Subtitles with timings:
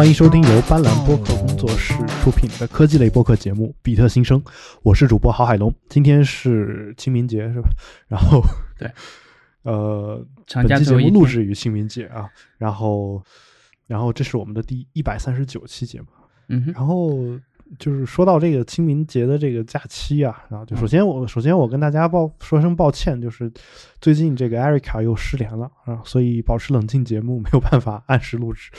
[0.00, 1.92] 欢迎收听由斑斓播客工作室
[2.22, 4.42] 出品的科技类播客节目《比特新生》，
[4.82, 5.70] 我是主播郝海龙。
[5.90, 7.68] 今天是清明节是吧？
[8.08, 8.40] 然后
[8.80, 8.90] 对，
[9.62, 12.26] 呃，本期节目录制于清明节啊，
[12.56, 13.22] 然后，
[13.86, 16.06] 然后这是我们的第一百三十九期节目。
[16.48, 17.38] 嗯，然后
[17.78, 23.52] 就是说到这个清明节的这个假期啊，然后就首先我首先我跟大家抱说声抱歉，就是
[24.00, 28.70] 最近这个艾瑞卡又失联了啊，所以保持冷静节目没有办法按时录制，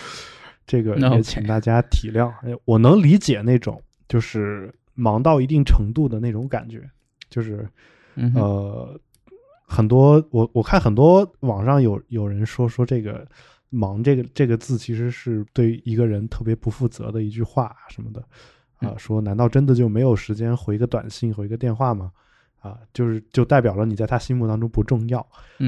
[0.65, 2.29] 这个也请大家体谅。
[2.43, 6.89] 哎我能理解那种就是忙到一定程度的那种感觉，
[7.29, 7.67] 就是
[8.15, 8.99] 嗯，呃，
[9.66, 13.27] 很多我我看很多网上有有人说说这个
[13.69, 18.21] “忙”这个这个字其实是对一个人特别不负责的一句话啊什么的
[18.77, 22.11] 啊、嗯说难道真的就没有时间回个短信回个电话吗？
[22.59, 25.19] 啊，就是就代表了你在他心目当中不重要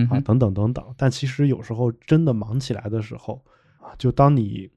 [0.10, 0.84] 啊，等等等等。
[0.98, 3.42] 但其实有时候真的忙起来的时候
[3.80, 4.70] 啊，就当你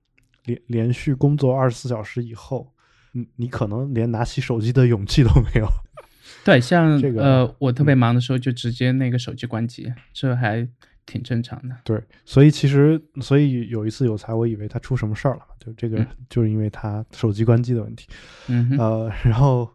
[0.47, 2.73] 连连续工作二十四小时以后，
[3.13, 5.69] 你你可能连拿起手机的勇气都没有。
[6.45, 10.67] 对，像这个呃，我特别嗯忙的时候就直接那个手机关机，这还
[11.05, 11.77] 挺正常的。
[11.85, 18.09] 对，所以其实，所以有一次有才，我以为他出什么事儿了，就这个、嗯就是因为他手机关机的问题。
[18.49, 19.69] 嗯，呃，然后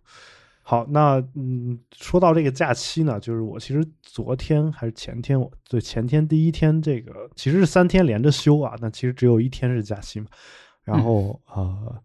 [0.64, 10.28] 好，那嗯，说到这个假期呢，就是我其实昨天还是前天，我对前天第一天这个其实是三天连着休啊，但其实只有一天是假期嘛。
[10.84, 12.02] 然后、呃，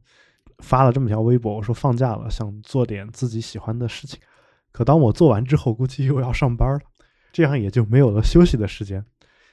[0.59, 4.19] 发了这么条微博，我说放假了，想做点自己喜欢的事情。
[4.73, 6.81] 可当我做完之后，估计又要上班了，
[7.33, 9.05] 这样也就没有了休息的时间。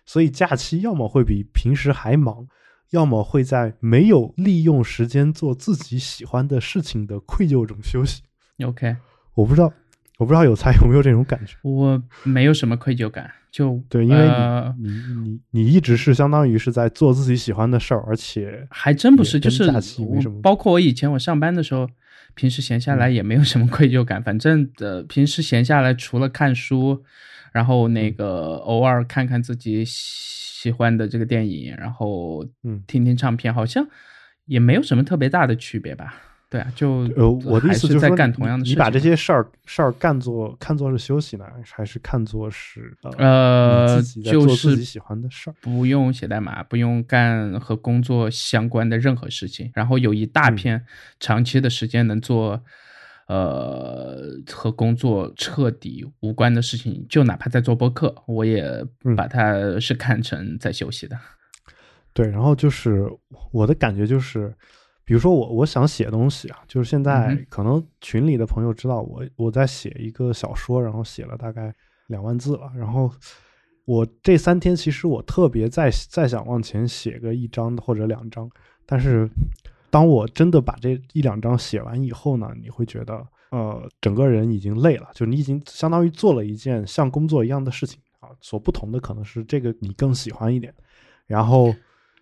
[0.05, 2.47] 所以假期要么会比平时还忙，
[2.89, 8.23] 要么会在没有利用时间做自己喜欢的事情的愧疚中休息。
[8.63, 8.95] OK，
[9.35, 9.71] 我不知道，
[10.17, 11.55] 我不知道有才有没有这种感觉？
[11.63, 19.69] 我没有什么愧疚感，就对，因为你、呃你你你一直是相当于是在做自己喜欢的事儿，而且还真不是，就是
[20.41, 21.87] 包括我以前我上班的时候，
[22.35, 27.03] 平时闲下来嗯也没有什么愧疚感，反正呃，平时闲下来除了看书，
[27.51, 33.85] 然后那嗯个偶尔看看自己喜欢的这个电影，然后嗯听听唱片，好像
[34.45, 36.15] 也没有什么特别大的区别吧？
[36.53, 38.75] 对啊，就呃，我的意还思就是，在干同样的事情。
[38.75, 45.55] 你把这些事儿事儿干做看作是休息呢，还是看作是呃就是自己喜欢的事儿？
[45.61, 50.85] 不用写代码，不用干和工作相关的任何事情，然后有一大嗯片
[51.19, 52.63] 长期的时间能做，
[53.27, 54.21] 呃，
[54.51, 58.63] 和工作彻底无关的事情，就哪怕在做播客，我也
[59.05, 61.17] 嗯把它是看成在休息的。
[62.13, 63.09] 对，然后就是
[63.51, 64.53] 我的感觉就是，
[65.05, 71.73] 比如说我我想写东西啊，就是现在可能群里的朋友知道我我在写一个小说，然后写了大概
[72.07, 73.11] 两万字了，然后
[73.85, 78.49] 我这三天其实我特别再再想往前写个一章或者两章，
[78.85, 79.29] 但是
[79.89, 90.73] 当我真的把这一两章写完以后呢，你会觉得呃整个人已经累了，就你已经相当于做了一件像工作一样的事情啊，所不同的可能是这个你更喜欢一点，
[91.27, 91.73] 然后。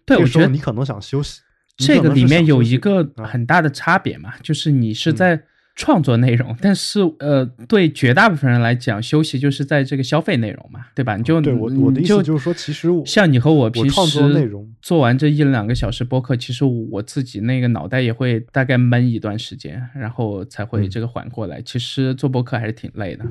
[0.03, 1.50] 对，这我觉得时候你可能想休息，你
[1.81, 5.43] 这个里面有一个啊很大的差别嘛，就是你是嗯在
[5.73, 11.15] 创作内容，但是呃，对绝大部分人来讲，休息就是在这个消费内容嘛，对吧？
[11.15, 21.61] 你就对我我的意思就是说，其实我像你和我平时内容做完这一两个小时播客，其实我自己那个脑袋也会大概闷一段时间，然后才会嗯这个缓过来。
[21.61, 23.25] 其实做播客还是挺累的。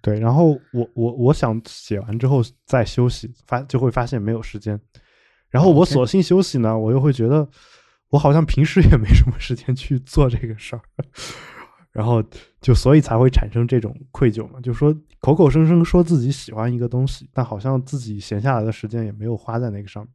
[0.00, 4.80] 对，然后我我我想写完之后再休息，发就会发现没有时间，
[5.50, 7.48] 然后我索性休息呢，我又会觉得
[8.10, 10.82] 我好像平时也没什么时间去做这个事儿，
[11.92, 12.22] 然后
[12.60, 20.12] 就所以才会产生这种愧疚嘛，就说口口声声说自己喜欢一个东西，但好像自己闲下来的时间也没有花在那个上面。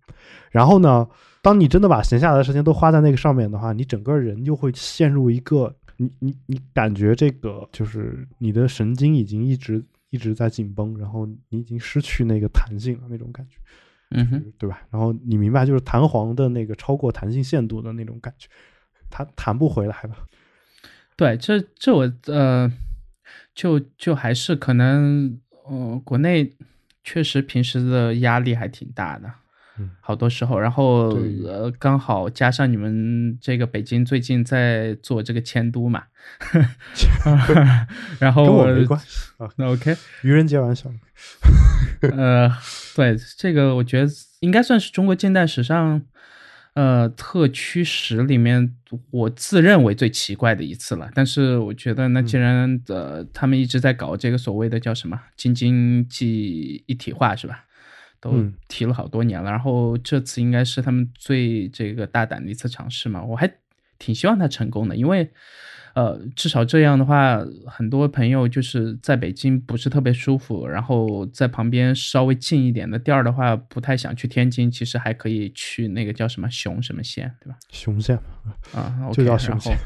[0.51, 1.07] 然后呢，
[1.41, 13.57] 当你真的把闲下来的时间都花在那个上面的话，你整个人就会陷入一个你你你感觉这个就是你的神经已经一直一直在紧绷，然后你已经失去那个弹性了那种感觉。
[14.13, 14.81] 嗯哼，对吧？
[14.91, 18.47] 然后你明白，就是弹簧的那个超过弹性限度的那种感觉，
[19.09, 20.15] 它弹不回来了。
[21.15, 22.71] 对，这这我呃，
[23.53, 26.55] 就就还是可能呃，国内
[27.03, 29.31] 确实平时的压力还挺大的。
[29.79, 36.03] 嗯好多时候，然后呃，刚好加上你们这个北京最近在做这个迁都嘛
[38.19, 39.05] 然后跟我没关系
[39.37, 40.91] 啊，那 OK， 愚人节玩笑。
[42.01, 42.51] 呃，
[42.95, 44.11] 对这个，我觉得
[44.41, 46.01] 应该算是中国近代史上，
[46.73, 48.75] 呃，特区史里面
[49.09, 51.09] 我自认为最奇怪的一次了。
[51.15, 57.63] 但是我觉得，那既然呃他们一直在搞这个所谓的叫什么京津冀一体化，是吧？
[58.23, 59.51] 都嗯提了好多年了。
[59.51, 63.51] 然后这次应该是他们最这个大胆的一次尝试嘛，我还
[63.99, 65.29] 挺希望他成功的，因为
[65.93, 77.55] 呃，至少这样的话，很多朋友就是在北京不是特别舒服，然后在旁边稍微近一点的店儿的话，不太想去天津，其实还可以去那个叫什么雄什么县，对吧？
[77.69, 78.17] 雄县，
[78.73, 79.77] 啊，就叫雄县。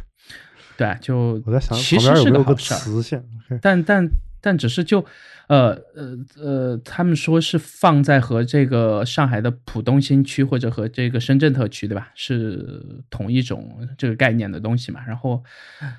[0.77, 3.21] 对，就我在想其旁边实是有没有个好事儿，磁县？
[3.61, 4.09] 但但
[4.39, 5.05] 但只是就，
[5.47, 12.11] 呃呃呃，他们说是放在和这个上海的浦东新区或者和这个深圳特区，对吧？
[12.15, 15.01] 是同一种这个概念的东西嘛。
[15.07, 15.43] 然后，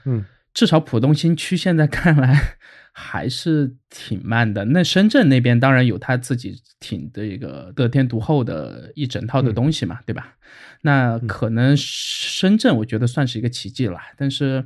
[0.05, 2.59] 嗯，至少浦东新区现在 看来
[2.93, 4.65] 还是挺慢的。
[4.67, 10.35] 那深圳那边当然有他自己挺这个得天独厚的一整套的东西嘛，对吧？
[10.83, 14.65] 那可能深圳我觉得算是一个奇迹了，但是，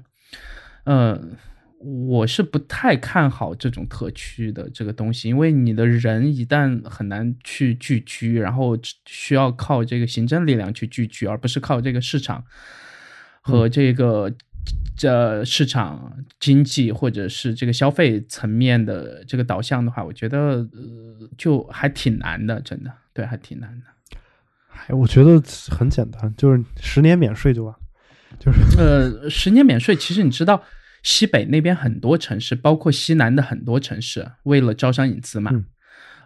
[0.84, 1.18] 呃，
[1.84, 12.44] 我是不太看好这种特区的这个东西，因为你的人一旦很难去聚居，然后需要靠这个行政力量去聚居，而不是靠这个市场
[13.40, 14.32] 和这个
[14.96, 24.16] 这市场经济或者是这个消费层面的这个导向的话，我觉得呃就还挺难的，真的，对，还挺难的。
[24.86, 27.74] 哎，我觉得很简单，就是十年免税就完，
[28.38, 30.62] 就是呃，十年免税，其实你知道。
[31.02, 35.64] 西北那边很多城市，包括西南的很多城市，为了招商引资嘛，嗯、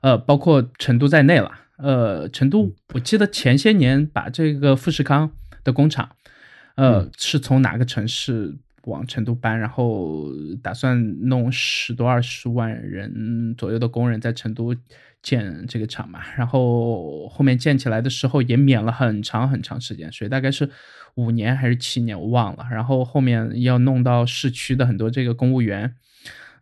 [0.02, 1.50] 呃，包括成都在内了。
[1.78, 5.30] 呃，成都，我记得前些年把这个富士康
[5.62, 6.08] 的工厂，
[6.76, 8.56] 呃，嗯、是从哪个城市
[8.86, 10.26] 往成都搬，然后
[10.62, 10.98] 打算
[11.28, 14.74] 弄十多二十万人左右的工人在成都
[15.22, 20.68] 建这个厂嘛，然后后面建起来的时候也免了很长很长时间所以，大概是。
[21.16, 22.66] 五年还是七年，我忘了。
[22.70, 25.94] 然后后面要弄到市区的很多这个公务员，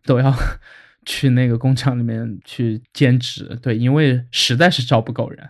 [0.05, 0.33] 都要
[1.05, 5.49] 去那个工厂里面去兼职，对，因为实在是招不够人。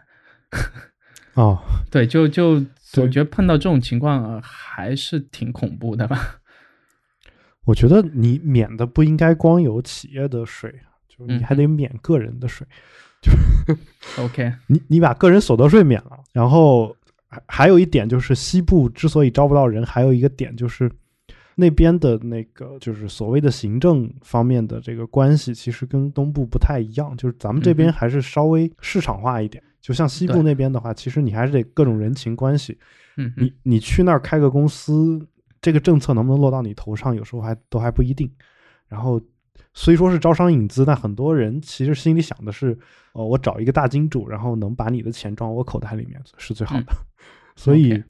[1.35, 1.61] 哦，
[1.91, 2.65] 对，就就
[2.97, 6.39] 我觉得碰到这种情况还是挺恐怖的吧。
[7.65, 10.73] 我觉得你免的不应该光有企业的税，
[11.07, 12.65] 就你还得免个人的税。
[13.21, 13.31] 就
[14.23, 16.95] OK， 你你把个人所得税免了，然后。
[17.47, 20.89] 还有一点就是，西部之所以招不到人，还有一个点就是，
[21.55, 27.13] 那边的那个就是所谓的行政方面的这个关系，其实跟东部不太一样。
[27.17, 32.77] 就是咱们这边还是稍微市场化一点，就像西部那边的话，其实你还是得各种人情关系。
[33.17, 35.19] 嗯，你你去那儿开个公司，
[35.65, 38.31] 这个政策能不能落到你头上，有时候还都还不一定。
[38.87, 39.19] 然后
[39.73, 42.77] 虽说是招商引资，但很多人其实心里想的是，
[43.13, 46.85] 哦，我找一个大金主，然后能把你的钱装我口袋里面是最好的。
[46.89, 46.95] 嗯
[47.57, 48.03] 所以.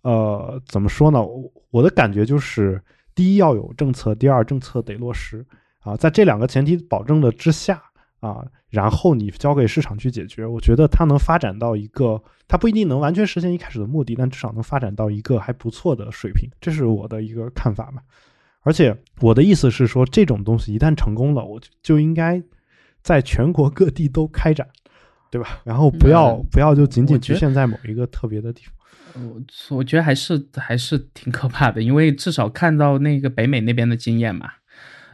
[0.00, 1.20] 呃，怎么说呢？
[1.20, 2.80] 我我的感觉就是，
[3.12, 5.44] 第一要有政策，第二政策得落实
[5.80, 7.82] 啊，在这两个前提保证的之下
[8.20, 18.00] 啊，然后你交给市场去解决，我觉得它能发展到一个，它不一定能完全实现一开始的目的，但至少能发展到一个还不错的水平，这是我的一个看法嘛。
[18.62, 22.42] 而且我的意思是说，这种东西一旦成功了，我就就应该
[23.02, 24.66] 在全国各地都开展，
[25.30, 25.60] 对吧？
[25.62, 28.72] 然后不要、嗯不要就仅仅局限在某一个特别的地方。
[29.22, 34.50] 我我觉得还是还是挺可怕的，因为至少看到那个北美那边的经验嘛。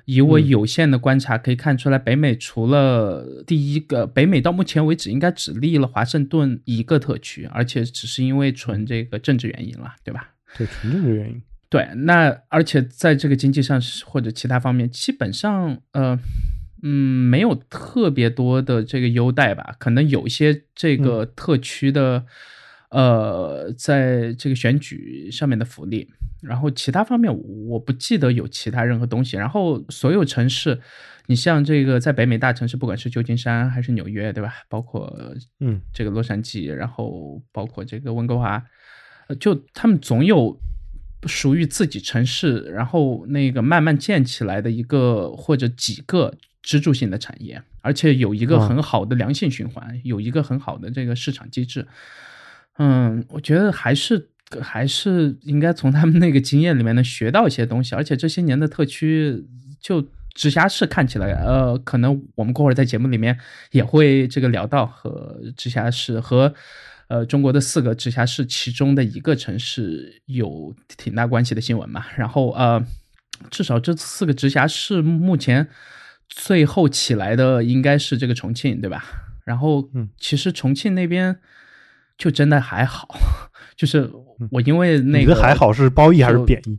[0.04, 10.30] 以我嗯有限的观察可以看出来，北美除了第一个，北美到目前为止应该只立了华盛顿一个特区，而且只是因为纯这个政治原因了，对吧？
[10.56, 11.42] 对，纯政治原因。
[11.68, 16.18] 对，那而且在这个经济上或者其他方面，基本上呃，
[16.82, 16.90] 嗯，
[17.30, 22.24] 没有特别多的这个优待吧，可能有一些这个特区的。
[22.92, 26.06] 呃，在这个选举上面的福利，
[26.42, 27.34] 然后其他方面
[27.66, 29.38] 我不记得有其他任何东西。
[29.38, 30.78] 然后所有城市，
[31.26, 34.52] 你像这个在北美大城市，不管是旧金山还是纽约，对吧？
[34.68, 35.10] 包括
[35.60, 38.62] 嗯这个洛杉矶，然后包括这个温哥华，
[39.28, 40.60] 呃就他们总有
[41.24, 51.86] 属于自己城市，然后那个慢慢建起来的一个或者几个支柱性的产业，而且有一个啊很好的良性循环，有一个很好的这个市场机制。
[52.78, 59.44] 嗯，我觉得还是还是应该从他们那个经验里面能学到一些东西，而且这些年的特区
[59.78, 60.02] 就
[60.34, 63.38] 直辖市看起来，呃，可能我们过会儿在节目里面
[63.72, 66.52] 也会这个聊到和直辖市和
[67.08, 72.82] 呃中国的四个直辖市其中的一个城市有挺大关系的新闻嘛，然后呃，
[73.50, 75.68] 至少这四个直辖市目前
[76.26, 79.04] 最后起来的应该是这个重庆，对吧？
[79.44, 81.38] 然后嗯其实重庆那边。
[82.22, 83.08] 就真的还好，
[83.74, 84.08] 就是
[84.52, 86.78] 我因为那个还好是褒义还是贬义？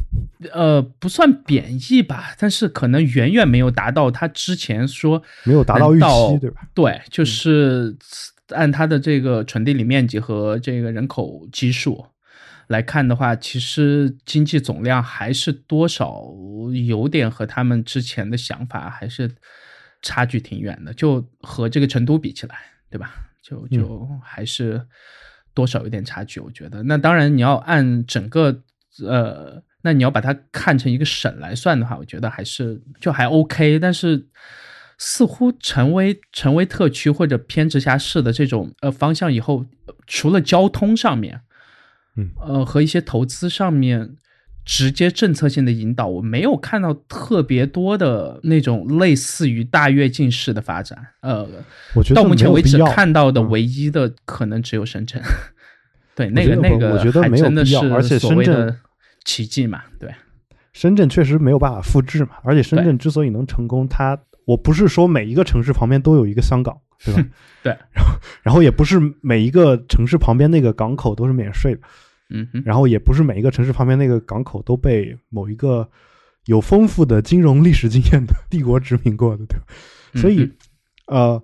[0.50, 6.62] 呃，不算贬义吧，但是可能远远没有达到他之前说没有达到预期，对吧？
[6.72, 7.94] 对，就是
[8.48, 12.06] 按它的这个纯地理面积和这个人口基数
[12.68, 16.22] 来看的话，其实经济总量还是多少
[16.86, 19.30] 有点和他们之前的想法还是
[20.00, 22.56] 差距挺远的，就和这个成都比起来，
[22.88, 23.14] 对吧？
[23.42, 24.84] 就就还是
[25.54, 26.82] 多少有点差距，我觉得。
[26.82, 28.62] 那当然，你要按整个
[29.06, 34.28] 呃，那你要把它看成一个省来算的话，我觉得还是就还 OK，但是。
[35.00, 41.40] 似乎成为成为特区或者偏直辖市的这种呃方向以后，呃除了交通上面，
[42.16, 44.16] 嗯呃和一些投资上面
[44.70, 50.98] 直接政策性的引导，我没有看到特别多的那种类似于大跃进式的发展。
[51.22, 51.48] 呃，
[51.94, 55.22] 我觉得到目前为止看到的嗯唯一的可能只有深圳。
[56.14, 58.76] 对，那个那个，不我觉得没有真的必要而且是所谓深圳的
[59.24, 60.14] 奇迹嘛，对。
[60.74, 67.24] 深圳确实没有办法复制嘛，而且深圳之所以能成功，它我不是说每一个城市旁边都有一个香港，对吧？
[67.64, 67.74] 对。
[67.90, 71.80] 然后，然后也不是每一个城市旁边那个港口都是免税的，
[72.30, 75.88] 嗯哼，然后也不是每一个城市旁边那个港口都被某一个
[76.46, 79.64] 有丰富的金融历史经验的帝国殖民过的，对吧？
[80.14, 80.52] 所以嗯，
[81.06, 81.42] 呃，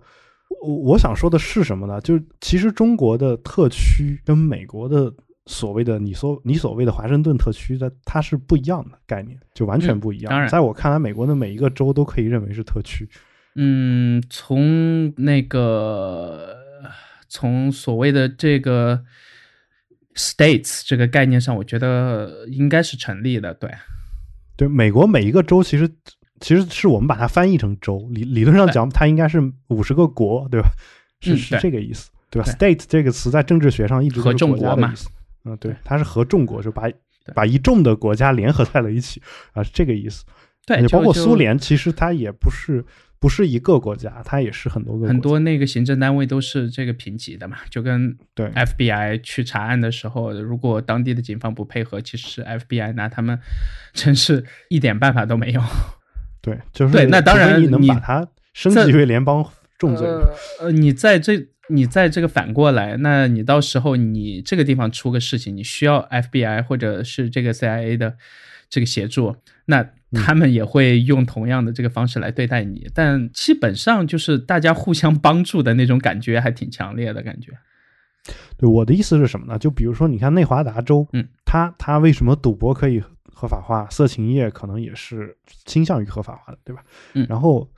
[0.62, 2.00] 我我想说的是什么呢？
[2.00, 5.12] 就是其实中国的特区跟美国的
[5.46, 10.30] 所谓的你所你所谓的华盛顿特区的，它是不一样的概念，就完全嗯不一样。
[10.30, 13.08] 当然在我看来，美国的每一个州都可以认为是特区。
[13.56, 16.56] 嗯，从那个
[17.28, 19.04] 从所谓的这个
[20.14, 23.52] states 这个概念上，我觉得应该是成立的。
[23.54, 23.70] 对，
[24.56, 25.88] 对，美国每一个州其实
[26.40, 30.68] 其实是我们把它翻译成州，理理论上讲，它应该是五十个国，对吧？
[31.20, 34.68] 是是这个意思，对吧对？state 这个词在政治学上一直都合是众国。
[35.44, 36.90] 嗯，对对，它是合众国，就把
[37.34, 40.24] 把一众的国家联合在了一起啊，是这个意思。
[40.66, 42.84] 对，而且包括苏联，其实它也不是
[43.18, 53.38] 不是一个国家，它也是很多个很多那个行政单位都是这个评级的嘛，就跟对 FBI 去查案的时候，如果当地的警方不配合，其实 FBI 拿他们
[53.92, 55.62] 真是一点办法都没有。
[56.42, 59.42] 对，就是对那当然你能把它升级为联邦
[59.78, 60.06] 重罪。
[60.06, 68.18] 呃呃，你在这，你在这个反过来，那你到时候你这个地方出个事情，你需要 FBI 或者是这个 CIA 的
[68.68, 72.88] 这个协助，那他们也会用同样的这个方式来对待你。
[72.94, 77.52] 但基本上就是大家互相帮助的那种感觉还挺强烈的感觉。
[78.56, 79.58] 对，我的意思是什么呢？
[79.58, 83.02] 就比如说，你看内华达州，嗯，它它为什么赌博可以
[83.32, 86.82] 合法化，色情业可能也是倾向于合法化的，对吧？
[87.12, 87.68] 嗯然后，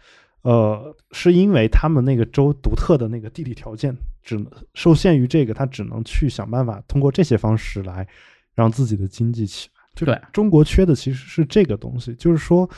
[0.43, 8.07] 呃，是因为他们那个州独特的那个地理条件，只能受限于这个，他只能去想办法通过这些方式来
[8.55, 9.76] 让自己的经济起来。
[9.97, 10.17] 就对。
[10.33, 12.69] 中国缺的其实是这个东西，就是说，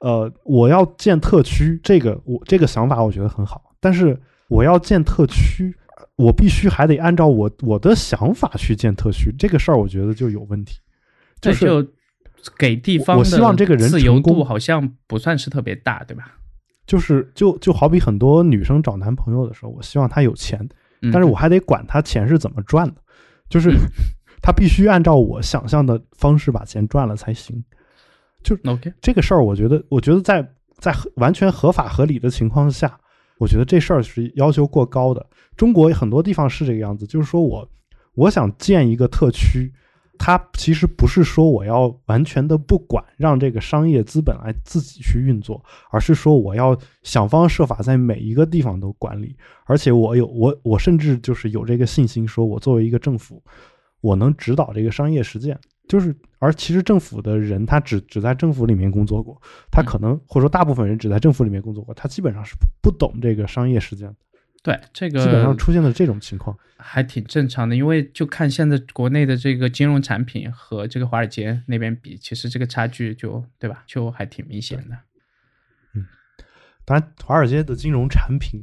[0.00, 5.74] 呃，我要建特区，这个我这个想法我觉得很好，但是我要建特区，
[6.16, 10.80] 我必须还得按照我我的想法去建特区，这个事儿我觉得就有问题。
[11.40, 11.88] 就，是就
[12.58, 16.32] 给地方我希望这个人自由度好像不算是特别大，对吧？
[16.86, 20.68] 就是就就好比很多女生找男朋友的时候，我希望他有钱，
[21.02, 21.10] 嗯。
[21.10, 23.00] 但是我还得管他钱是怎么赚的，
[23.48, 23.70] 就是
[24.46, 27.64] 他必须按照我想象的方式把钱赚了才行。
[28.64, 30.40] OK，这个事儿，我觉得，我觉得在
[30.78, 32.96] 在完全合法合理的情况下，
[33.38, 35.26] 我觉得这事儿是要求过高的。
[35.56, 37.68] 中国很多地方是这个样子，就是说我
[38.14, 39.72] 我想建一个特区，
[40.16, 45.60] 它其实不是说我要完全的不管，让这个商业资本来自己去运作，
[45.90, 49.34] 而是说我要想方设法在每一个地方都管理，
[49.64, 53.42] 而且我有我我甚至就是有这个信心，说我作为一个政府，
[54.00, 55.58] 我能指导这个商业实践。
[55.88, 64.16] 就是，而其实政府的人他只只在政府里面工作过，他可能或者说大部分人只在政府里面工作过，他基本上是不不懂这个商业实践的，
[64.64, 66.58] 对这个基本上出现了这种情况。
[66.76, 74.96] 还挺正常的，因为就看现在国内的这个金融产品和这个华尔街那边比，其实这个差距就对吧，就还挺明显的。
[75.94, 76.04] 嗯
[76.84, 78.60] 当然，华尔街的金融产品，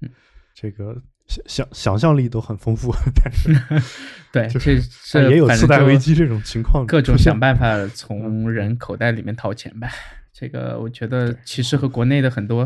[0.00, 0.08] 嗯
[0.54, 1.02] 这个
[1.32, 3.82] 想想想象力都很丰富， 但是
[4.32, 9.90] 对，就是这 这也有次贷危机这种情况各种想办法从人口袋里面掏钱呗。
[10.32, 12.60] 这个我觉得其实和国内的很多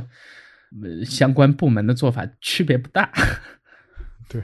[0.83, 3.11] 呃相关部门的做法区别不大。
[4.29, 4.43] 对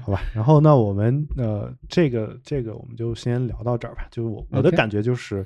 [0.00, 4.06] 好吧，然后那我们呃，这个这个我们就先聊到这儿吧。
[4.10, 5.44] 就是我我的感觉就是，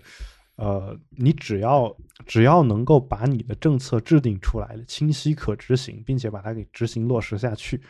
[0.59, 1.97] 呃，你只要
[2.27, 7.81] 只要能够把你的政策制定出来了，清晰可执行，并且把它给执行落实下去，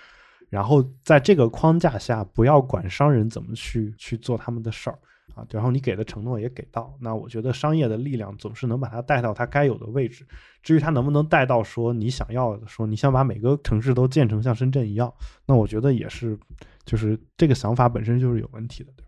[0.50, 4.98] 然后在这个框架下，不要管商人怎么去去做他们的事儿
[5.34, 10.26] 啊，然后你给的承诺也给到，那我觉得商业的力量总是能把它带到它该有的位置。
[10.62, 15.10] 至于它能不能带到说你想要的，说你想把每个城市都建成像深圳一样，
[15.46, 16.38] 那我觉得也是，
[16.84, 19.02] 就是这个想法本身就是有问题的，对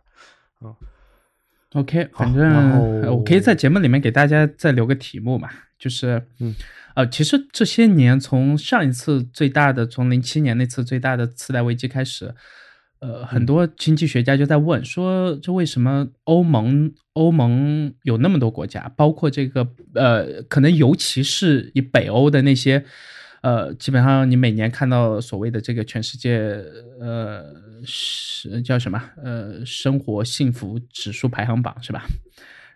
[0.64, 0.70] 吧？
[0.70, 0.76] 啊。
[1.74, 5.48] OK，反正我可以在节目里面给大家再留个题目嘛，
[5.78, 6.54] 就是，嗯，
[6.96, 12.34] 呃，其实这些年从上一次最大的，从零七年那次最大的次贷危机开始，
[12.98, 22.84] 呃，很多经济学家就在问说，这为什么欧盟欧盟有那么多国家，包括这个呃，可能尤其是以北欧的那些。
[23.42, 26.62] 呃，基本上你每年看到所谓的这个全世界，
[27.00, 27.42] 呃，
[27.84, 29.02] 是叫什么？
[29.22, 32.04] 呃，生活幸福指数排行榜是吧？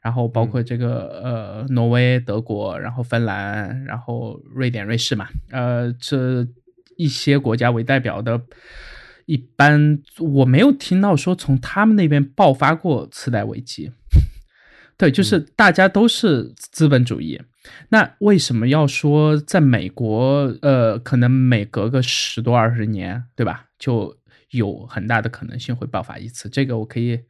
[0.02, 6.46] 然后包括这个、呃，挪威、德国，然后芬兰，然后瑞典、瑞士嘛，呃，这
[6.96, 8.40] 一些国家为代表的，
[9.24, 13.90] 一般我没有听到说从他们那边爆发过次贷危机。
[14.96, 17.40] 对，就是大家都是资本主义。
[17.88, 24.16] 那为什么要说在美国，呃，可能每隔个十多二十年，对吧，就
[24.54, 26.48] 有很大的可能性会爆发一次？
[26.48, 27.20] 这个我可以，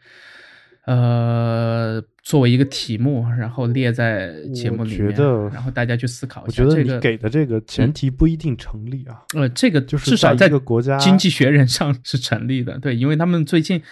[0.86, 5.14] 呃，作为一个题目，然后列在节目里面，
[5.50, 7.00] 然后大家去思考一下我觉得这个。
[7.00, 9.22] 给的这个前提不一定成立啊。
[9.34, 13.82] 呃，这个就是至少在一个国家经济学人上是成立的，对，因为他们最近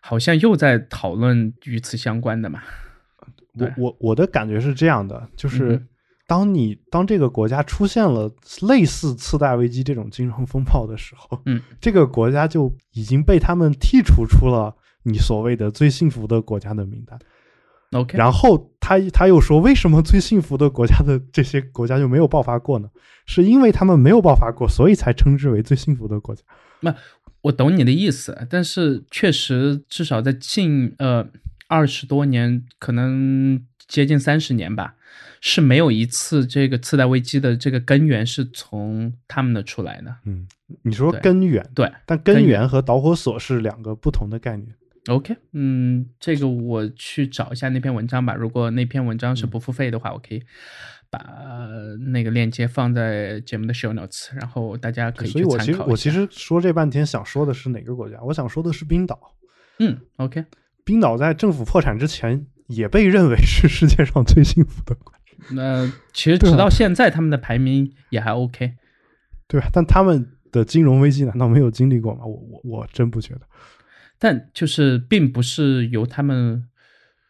[0.00, 2.62] 好像又在讨论与此相关的嘛。
[3.58, 5.82] 我我我的感觉是这样的，就是
[6.26, 8.30] 当你当这个国家出现了
[8.62, 17.18] 类似次贷危机这种金融风暴的时候，嗯， 这个国家就已经被他们剔除出了你所谓的最幸福的国家的名单。
[17.92, 22.88] OK，然后他他又说，为什么最幸福的国家的这些国家就没有爆发过呢？
[23.26, 26.42] 是因为他们没有爆发过，所以才称之为最幸福的国家。
[26.80, 26.92] 那
[27.42, 31.24] 我懂你的意思，但是确实至少在近呃
[31.68, 34.94] 二十多年，可能接近三十年吧，
[35.40, 40.14] 是没有一次这个次贷危机的这个根源是从他们那出来的。
[40.24, 40.46] 嗯，
[40.82, 44.68] 你说根源，对但根根源源和导火索是两个不同的概念。
[45.08, 48.34] ，OK，嗯，这个我去找一下那篇文章吧。
[48.34, 50.42] 如果那篇文章是不付费的话，我可以
[51.08, 58.20] 把呃那个链接放在节目的 show notes，然后大家可以所以我其实说这半天想说的是哪个国家？
[58.22, 59.36] 我想说的是冰岛。
[59.78, 60.44] 嗯，OK，
[60.84, 68.74] 冰岛在政府破产之前也被认为是世界上最幸福的国家，那其实直到现在他们的排名也还 OK。
[69.48, 69.68] 对吧？
[69.72, 72.26] 但他们的金融危机难道没有经历过吗？
[72.26, 73.42] 我我我真不觉得。
[74.18, 76.66] 但就是并不是由他们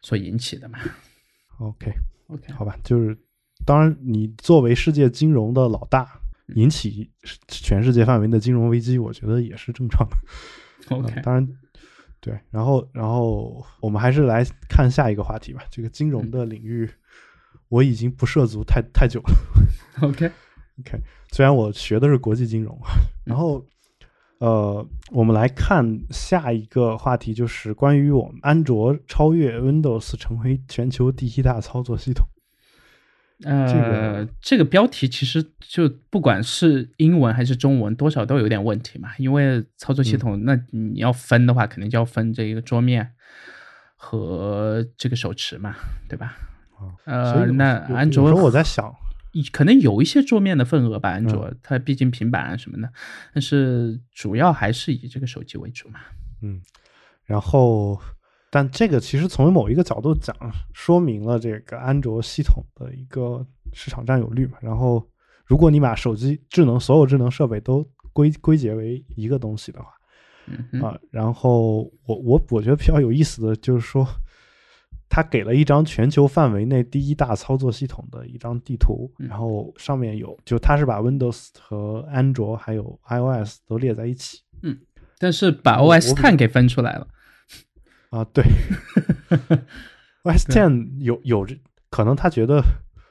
[0.00, 0.78] 所引起的嘛。
[1.58, 3.18] OK，OK，好吧，就是
[3.64, 7.10] 当然，你作为世界金融的老大，嗯引起
[7.48, 10.16] 全世界范围的金融危机，我觉得也是正常的。
[10.96, 11.48] OK，嗯当然，
[12.26, 15.62] 对，然后然后我们还是来看下一个话题吧。
[15.70, 16.90] 这个金融的领域，
[17.68, 19.32] 我已经不涉足太太久了。
[20.02, 22.76] OK，OK， 虽然我学的是国际金融，
[23.22, 23.64] 然后
[24.38, 32.26] 呃，我们来看下一个话题，就是关于我们安卓超越 Windows 成为全球第一大操作系统。
[33.44, 39.10] 呃，这个这个标题其实就不管是英文还是中文，多少都有点问题嘛。
[39.18, 43.12] 因为操作嗯系统，那你要分的话，肯定就要分这一个桌面
[43.94, 45.74] 和这个手持嘛，
[46.08, 46.36] 对吧？
[46.76, 48.94] 啊呃那安卓我在想，
[49.52, 52.90] 可能有一些桌面的份额吧，安嗯卓、它毕竟平板啊什么的，
[53.34, 56.00] 但是主要还是以这个手机为主嘛。
[56.42, 56.60] 嗯，
[57.24, 58.00] 然后，
[58.56, 60.34] 但这个其实从某一个角度讲，
[60.72, 64.56] 说明了这个安卓系统的一个市场占有率嘛。
[64.62, 65.06] 然后，
[65.44, 69.92] 如果你把手机智能所有智能设备都归归结为一个东西的话，
[70.72, 74.08] 嗯啊，然后我我我觉得比较有意思的就是说，
[75.10, 84.78] 它给了一张全球范围内第一大操作系统的一张地图，嗯然后上面有就它是把 Windows 和安卓还有 iOS 都列在一起嗯
[85.18, 87.06] 但是把 OS 我比 Ten 给分出来了。
[88.16, 88.44] 啊，对，
[90.24, 91.56] OS Ten 有有这
[91.90, 92.62] 可能他觉得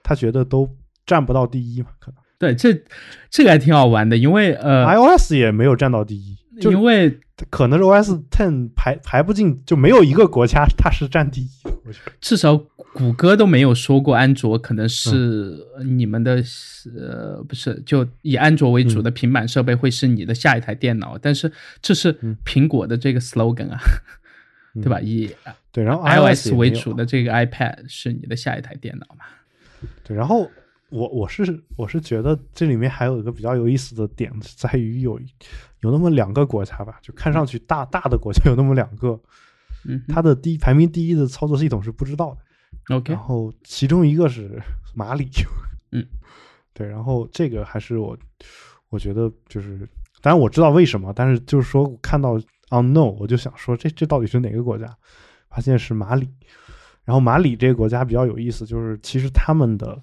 [0.04, 0.70] 他觉得都
[1.06, 2.16] 占不到第一嘛，可能。
[2.38, 2.84] 对，这
[3.30, 7.18] 这个还挺好玩的，因为呃，iOS 也没有占到第一，就因为
[7.50, 11.50] 可能是 OS Ten 排排不进，就没有一个国家它是占第一，
[11.86, 12.12] 我觉得。
[12.20, 12.58] 至少
[12.94, 16.44] 谷歌都没有说过安卓可能是你们的、
[16.98, 21.50] 呃不是就以安卓为主的平板设备会是你的下一台电脑，但是
[21.82, 22.36] 这是嗯。
[22.46, 23.80] 苹果的这个 slogan 啊，
[24.82, 25.00] 对吧？
[25.00, 25.30] 以
[25.72, 29.26] 对，然后 iOS 为主的这个 iPad 是你的下一台电脑嘛？
[30.04, 30.50] 对，然后
[30.90, 35.20] 我我是我是觉得这里面还有一个比较有意思的点，在于有
[35.82, 39.20] 有那么两个国家吧，就看上去大大的国家有那么两个，
[39.86, 44.62] 嗯哼，它的第一排名第一的操作系统是不知道的，OK，然后其中一个是
[44.94, 45.30] 马里，
[45.92, 46.06] 嗯，
[46.74, 48.18] 对，然后这个还是我
[48.90, 49.88] 我觉得就是，
[50.22, 52.40] 当然我知道为什么，但是就是说看到
[52.82, 54.96] unknown 我就想说这这到底是哪个国家？
[55.50, 56.30] 发现是马里，
[57.06, 60.02] 然后马里这个国家比较有意思，就是其实他们的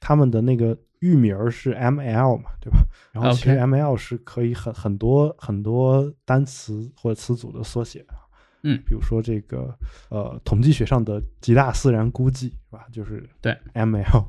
[0.00, 2.78] 他们的那个域名是 ML 嘛，对吧？
[3.12, 8.16] 然后其实 ML 是可以很很多很多单词或者词组的缩写啊，
[8.62, 9.76] 嗯比如说这个
[10.08, 12.86] 呃统计学上的极大自然估计是吧？
[12.90, 14.24] 就是对 ML，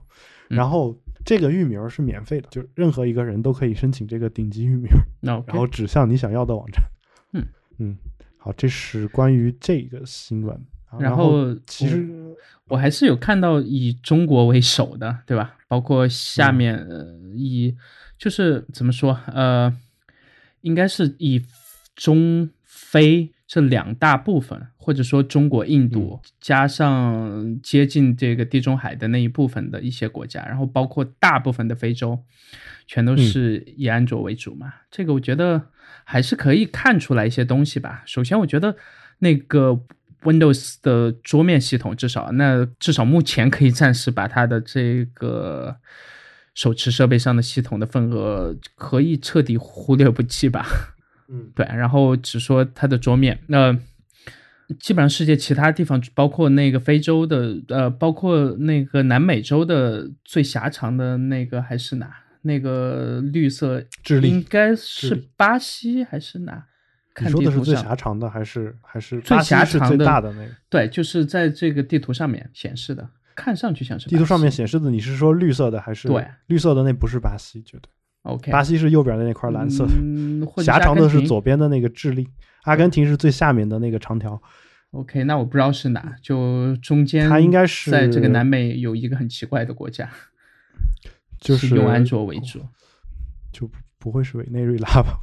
[0.49, 4.91] 嗯然后这个域名是免费的，就是任何一个人都可以申请这个顶级域名，
[5.47, 6.83] 然后指向你想要的网站。
[7.77, 7.97] 嗯嗯，
[8.37, 10.55] 好，这是关于这个新闻。
[10.89, 12.07] 啊然后后其实
[12.67, 15.57] 我还是有看到以中国为首的，对吧？
[15.67, 17.75] 包括下嗯面、呃以
[18.17, 19.75] 就是怎么说呃，
[20.61, 21.43] 应该是以
[21.95, 32.19] 中非这两大部分，或者说中国、印度、加上接近这个地中海的那一部分的一些国家，然后包括大部分的非洲，
[32.85, 34.73] 全都是以安卓为主嘛。
[34.91, 35.69] 这个我觉得
[36.03, 38.03] 还是可以看出来一些东西吧。
[38.05, 38.75] 首先，我觉得
[39.19, 39.79] 那个
[40.23, 45.77] Windows 的桌面系统，至少那至少目前可以暂时把它的这个
[46.53, 50.65] 手持设备上的系统的份额可以彻底忽略不计吧。
[51.29, 53.73] 嗯对，然后只说它的桌面，那、
[54.79, 62.11] 基本上世界其他地方，包括那个非洲的，呃，包括那个南美洲的最狭长的那个还是哪？
[62.41, 66.53] 那个绿色智利应该是巴西还是哪？
[67.17, 70.51] 你看说的是最狭长的，还是还是最狭长的大的那个？
[70.69, 76.07] 对，就是在这个地图上面显示的，看上去像是地图上面显示的，你是说绿色的还是？
[76.07, 77.89] 对，绿色的那不是巴西，绝对。
[78.25, 82.27] OK，巴西是右边的那块蓝色的，嗯、 长的是左边的那个智利，
[82.63, 84.41] 阿根廷是最下面的那个长条。
[84.91, 90.09] OK，那我不知道是哪，就中间它应该是在这个南美有一个很奇怪的国家，
[91.39, 92.65] 就是用安卓为主。
[93.51, 95.19] 就不会是委内瑞拉吧？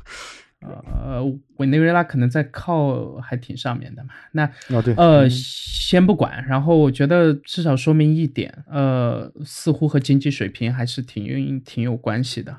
[0.63, 1.23] 呃，
[1.57, 4.11] 委内瑞拉可能在靠还挺上面的嘛。
[4.31, 12.57] 那哦，对，呃，嗯先不管，然后我觉得至少说明一点，呃，似乎和经济水平还是挺挺有关系的，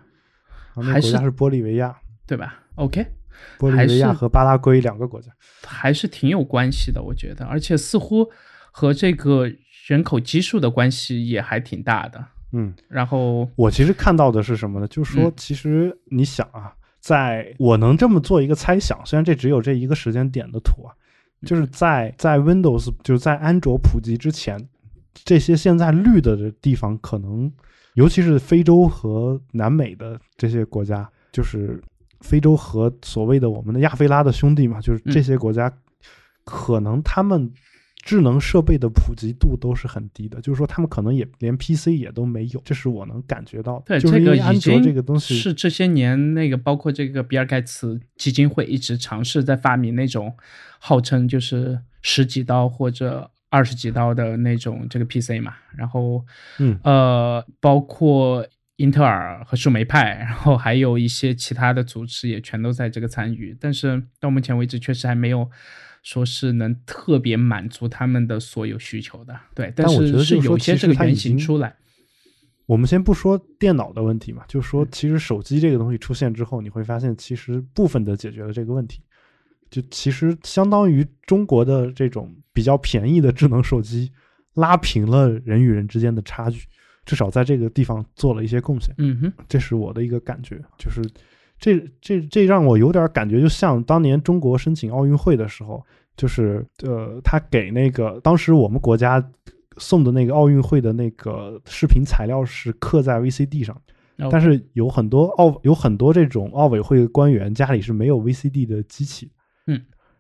[0.82, 3.06] 还是是玻利维亚，对吧？OK，
[3.60, 5.32] 玻利维亚和巴拉圭两个国家。
[5.66, 8.30] 还是挺有关系的，我觉得，而且似乎
[8.72, 9.50] 和这个
[9.88, 12.26] 人口基数的关系也还挺大的。
[12.52, 14.88] 嗯，然后，我其实看到的是什么呢？
[14.88, 20.94] 就是说嗯，其实你想啊，在我能这么做一个猜想，虽然这只有这一个时间点的图啊，
[21.46, 24.70] 就是在在 Windows 就是在安卓普及之前，
[25.26, 27.52] 这些现在绿的的地方，可能
[27.96, 31.82] 尤其是非洲和南美的这些国家，就是
[32.22, 35.72] 非洲和所谓的我们的亚非拉的兄弟嘛，就是这些国家，
[36.44, 37.52] 可能他们
[38.04, 43.86] 智能设备的普及度都是很低的，就是说他们可能也连 PC 也都没有，这是我能感觉到的。
[43.88, 50.36] 对就是安卓经这个东西是这些年那个包括这个比尔盖茨基金会一直尝试在发明那种
[50.80, 56.26] 号称就是十几刀或者二十几刀的那种这个 PC 嘛，然后
[56.58, 56.80] 嗯。
[56.84, 58.44] 呃，包括
[58.78, 65.48] 英特尔和树莓派，然后还有一些其他的组织也全都在这个参与，但是到目前为止确实还没有
[66.02, 71.76] 说是能特别满足他们的所有需求的，对，但是是有些这个原型出来，
[72.66, 74.88] 我们先不说电脑的问题嘛，就说嗯。
[74.92, 79.02] 其实手机这个东西出现之后，你会发现其实部分的解决了这个问题，
[79.74, 84.12] 就其实相当于中国的这种比较便宜的智能手机
[84.54, 86.60] 拉平了人与人之间的差距，
[87.06, 91.02] 至少在这个地方做了一些贡献，嗯哼，这是我的一个感觉，就是
[91.58, 95.84] 这这这让我有点感觉，就像当年中国申请奥运会的时候，
[96.16, 99.28] 就是呃，他给那个当时我们国家
[99.78, 103.76] 送的那个奥运会的那个视频材料是刻在 VCD 上，
[104.30, 109.32] 但是有很多奥有很多这种奥委会的官员家里是没有 VCD 的机器，嗯，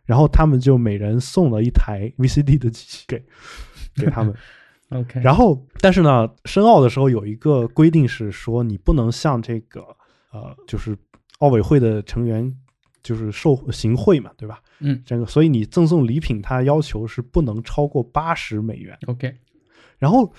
[0.05, 3.23] 然后他们就每人送了一台 VCD 的机器给
[3.95, 4.33] 给他们，
[4.89, 9.81] OK，然后，但是呢，申奥的时候有一个规定是说，你不能向这个
[10.31, 10.97] 呃，就是
[11.39, 12.51] 奥委会的成员
[13.01, 14.61] 就是受行贿嘛，对吧？
[14.79, 18.97] 嗯这个，所以你赠送礼品，它要求是不能超过八十美元。
[19.07, 19.33] ，OK，
[19.97, 20.31] 然后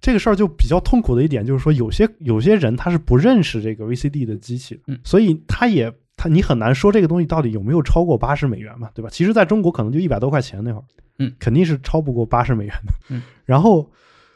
[0.00, 9.08] 这个事儿就比较痛苦的一点就是说，有些有些人他是不认识这个 VCD 的机器的，嗯所以他也他你很难说这个东西到底有没有超过八十美元嘛，对吧？
[9.10, 10.84] 其实在中国可能就一百多块钱那会儿，
[11.18, 13.22] 嗯，肯定是超不过八十美元的，嗯。
[13.46, 13.90] 然后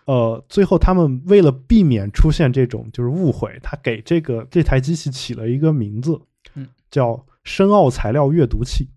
[0.07, 6.18] 呃，最后他们为了避免出现这种就是误会，他给这个这台机器起了一个名字，
[6.55, 8.88] 嗯，叫深奥材料阅读器，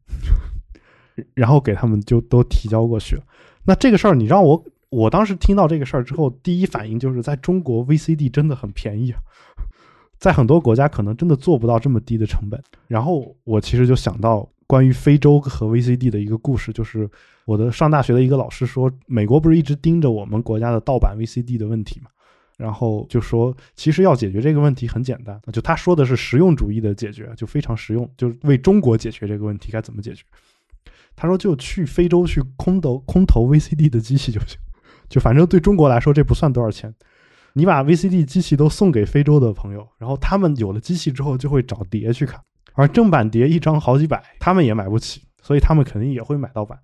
[1.34, 3.23] 然后给他们就都提交过去了。
[3.65, 9.19] 那这个事儿，你让我我当时听到这个事儿之后，第一反应就是在中国 VCD 真的很便宜啊，
[10.17, 12.62] 在很多国家可能真的做不到这么低的成本。
[12.88, 17.10] 然后我其实就想到关于非洲和 VCD 的一个故事，就是
[17.45, 22.10] 我的上大学的一个老师说，美国不是一直盯着我们国家的盗版 VCD 的问题嘛？
[22.58, 30.23] 然后就说，其实要解决这个问题很简单，就他说的是实用主义的解决，就非常实用，就是为中国解决这个问题该怎么解决？
[31.15, 34.58] 他说就去非洲去空投空投 VCD 的机器就行，
[35.08, 36.91] 就反正对中国来说这不算多少钱，
[37.58, 42.39] 你把 VCD 机器都送给非洲的朋友，然后他们有了机器之后就会找碟去看，
[42.76, 46.78] 而正版碟一张好几百，他们也买不起，所以他们肯定也会买盗版。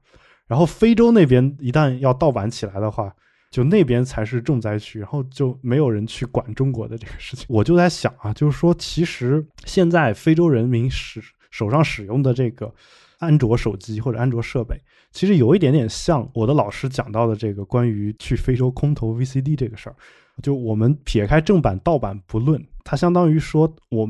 [0.47, 3.13] 然后非洲那边一旦要盗版起来的话，
[3.51, 7.45] 就那边才是重灾区，然后就没有人去管中国的这个事情。
[7.47, 12.73] 我就在想啊，就是说其实现在非洲人民使手上使用的这个。
[13.19, 14.75] 安卓手机或者安卓设备，
[15.13, 19.95] 其实有一点点像我的老师讲到的这个关于去非洲空投 VCD 这个事儿。
[20.41, 24.09] 就我们撇开正版盗版不论，它相当于说，我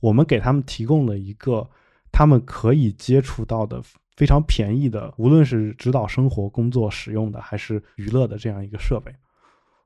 [0.00, 1.68] 我们给他们提供了一个
[2.12, 3.82] 他们可以接触到的
[4.16, 9.12] 非常便宜的，无论是指导生活、工作使用的，还是娱乐的这样一个设备。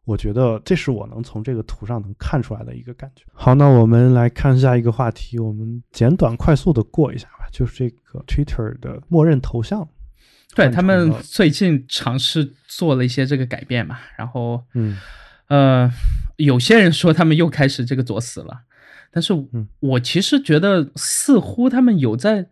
[0.05, 3.25] 我觉得这是我能从这个图上能看出来的一个感觉。
[3.35, 7.47] 好，那我们来看下一个话题，我们简短快速的过一下吧。
[7.53, 9.87] 就是这个 Twitter 的默认头像，
[10.55, 13.99] 对他们最近尝试做了一些这个改变嘛。
[14.17, 14.97] 然后，嗯，
[15.49, 15.93] 呃，
[16.37, 18.63] 有些人说他们又开始这个作死了，
[19.11, 19.35] 但是
[19.81, 22.47] 我其实觉得似乎他们有在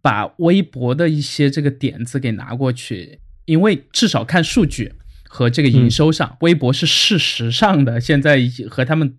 [0.00, 4.94] 把微博的一些这个点子给拿过去，因为至少看数据。
[5.30, 9.18] 和这个营收上，微博是事实上的，现在和他们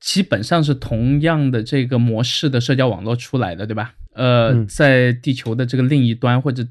[0.00, 3.94] 基本上是同样的这个模式的社交网络出来的，对吧？
[4.14, 6.66] 呃，在地球的这个另一端，或者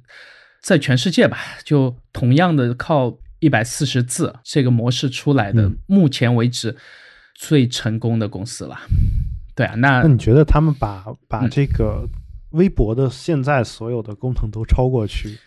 [0.62, 6.76] 在全世界吧，就同样的靠一百四十字这个模式出来的，目前为止
[7.36, 8.78] 最成功的公司了。
[9.56, 12.08] 对啊，那那你觉得他们把把这个
[12.52, 15.38] 微博的现在所有的功能都超过去，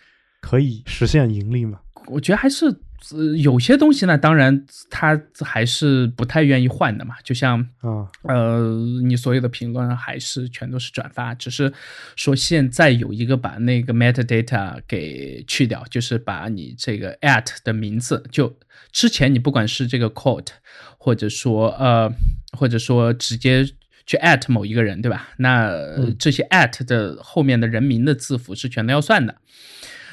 [0.41, 1.79] 可以实现盈利吗？
[2.07, 2.81] 我觉得还是。
[3.09, 7.15] 呃，有些东西呢，当然他还是不太愿意换的嘛。
[7.23, 11.73] 就像啊，呃，你所有的评论还是全都是转发，只是
[12.15, 18.55] 说现在有一个把那个 metadata 给去掉，就是把你这个 at 的名字，就
[18.91, 20.49] 之前你不管是这个 quote，
[20.97, 22.11] 或者说呃，
[22.57, 23.65] 或者说直接
[24.05, 25.29] 去 at 某一个人，对吧？
[25.37, 25.71] 那
[26.19, 29.35] 这些 at 的后面的人名的字符是全都要算的。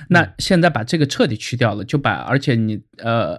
[0.08, 3.36] 那现在把这个彻底去掉了，就把而且你呃，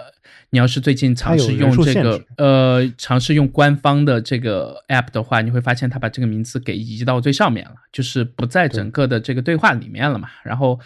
[0.50, 10.30] 你要是最近尝试用这个呃，尝试用官方的这个 app 的话，你会发现它把这个名字给移到最上面了，就是不在整个的这个对话里面了嘛。
[10.44, 10.80] 然后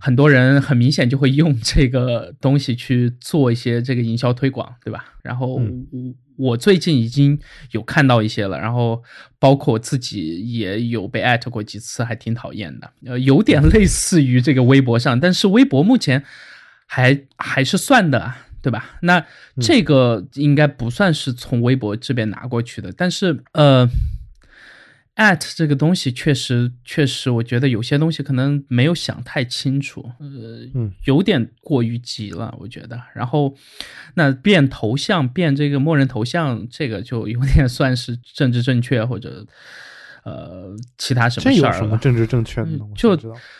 [0.00, 5.04] 很多人很明显就会用这个东西去做一些这个营销推广，对吧？
[5.22, 5.62] 然后我。
[6.36, 7.38] 我最近已经
[7.70, 9.02] 有看到一些了，然后
[9.38, 12.90] 包括我自己也有被艾特过几次，还挺讨厌的。
[13.06, 16.24] 呃，有点类似于这个微博上，但是微博目前
[16.86, 18.98] 还还是算的，对吧？
[19.02, 19.24] 那
[19.60, 23.88] 这个应该不算是从微博这边拿过去的，但是呃。
[25.16, 30.26] At 这个东西确实确实，我觉得有些东西可能没有想太清楚，呃，
[31.04, 33.00] 有点过于急了，我觉得。
[33.14, 33.54] 然后，
[34.14, 39.46] 那变头像变这个默认头像，这个就有点 算是政治正确或者
[40.24, 41.78] 呃其他什么事儿了。
[41.78, 42.78] 什么政治正确的？
[42.96, 43.16] 就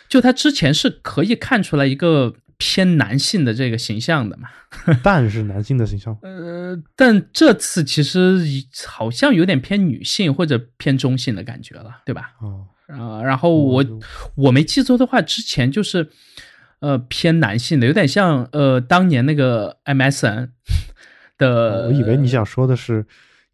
[0.09, 2.35] 就他之前是可以看出来一个。
[2.65, 4.47] 偏男性的这个形象的嘛，
[5.03, 8.39] 但是男性的形象，呃，但这次其实
[8.87, 12.31] 好像有点偏女性或者偏中性的感觉了，对吧？
[12.39, 13.85] 哦，啊，然后我
[14.35, 16.09] 我没记错的话，之前就是
[16.79, 20.51] 呃偏男性的，有点像呃当年那个 MSN
[21.37, 21.87] 的。
[21.87, 23.05] 我以为你想说的是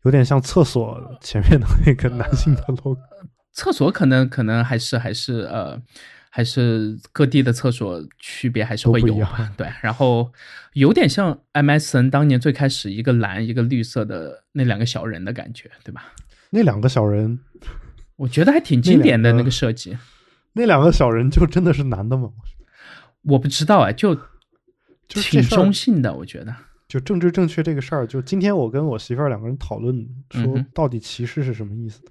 [0.04, 2.96] 有点像厕所前面的那个男性的 logo。
[3.54, 5.82] 厕所可能可能还是还是呃。
[6.32, 9.68] 还是各地的厕所区别还是会有吧，对。
[9.82, 10.32] 然后
[10.74, 16.14] 有点像 MSN 当年最开始一个蓝一个绿色的那两个小人的感觉，对吧？
[16.52, 17.40] 那两个小人，
[18.16, 19.98] 我觉得还挺经典的那个设计。
[20.54, 22.32] 那两个小人就真的是男的吗？
[23.24, 24.16] 我不知道哎，就
[25.08, 26.56] 挺中性的，我觉得。
[26.88, 32.02] 就政治正确这个事儿，就今天我跟我媳妇儿两个人讨论，说到底歧视是什么意思？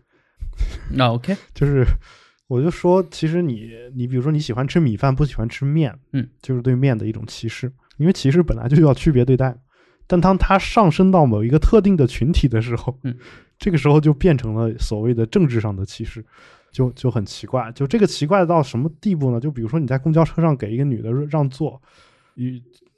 [0.90, 1.85] 那 OK，就是。
[2.48, 9.56] 我就说，其实你你比如说你喜欢吃米饭，不喜欢吃面，嗯，就是对面的一种歧视，因为歧视本来就要区别对待。
[10.06, 13.14] 但当它上升到某一个特定的群体的时候，嗯，
[13.58, 16.24] 这个时候就变成了所谓的政治上的歧视，
[16.72, 17.70] 就就很奇怪。
[17.72, 19.38] 就这个奇怪到什么地步呢？
[19.38, 21.78] 就比如说你在公交车上给一个女的让座，
[22.37, 22.50] 有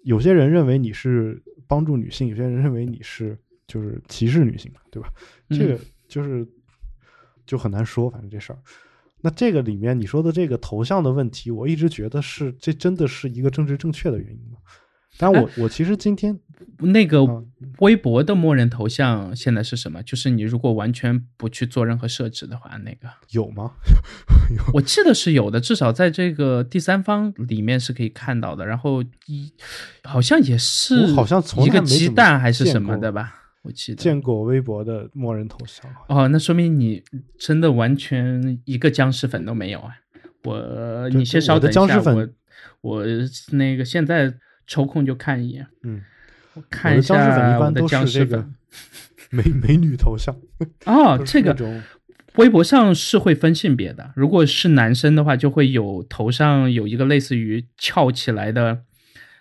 [0.05, 3.37] 有些人认为你是帮助女性，有些人认为你是
[3.67, 5.13] 就是歧视女性嘛，对吧？
[5.49, 6.47] 这个就是
[7.45, 8.59] 就很难说，反正这事儿。
[9.23, 14.59] 那这个里面你说的这个头像的问题，我一直觉得是这真的是一个政治正确的原因吗？
[15.19, 16.39] 但我我其实今天
[16.79, 17.23] 那个
[17.81, 20.03] 微博的默认头像现在是什么？
[20.03, 23.73] 就是你如果完全不去做任何设置的话，那个有吗？
[24.73, 28.65] 我记得是有的，至少在这个第三方里面是可以看到的。
[28.65, 29.53] 然后一
[30.05, 33.35] 好像也是，好像从一个鸡蛋还是什么的吧？
[33.63, 35.91] 我记得见过微博的默认头像。
[36.09, 37.03] 哦，那说明你
[37.39, 39.95] 真的完全一个僵尸粉都没有啊！
[40.45, 41.81] 我你先稍等一下，
[42.13, 42.29] 我
[42.81, 43.05] 我
[43.53, 44.35] 那个现在。
[44.67, 46.01] 抽空就看一眼，嗯，
[46.55, 48.49] 我看一下僵尸粉一般都是这个
[49.29, 50.33] 美美女头像
[50.87, 51.83] 哦，这个
[52.37, 58.83] 微博上是会分性别的，如果是男生的话，就会有头上有一个类似于翘起来的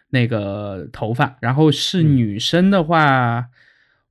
[0.10, 3.50] 那个头发，然后是女生的话，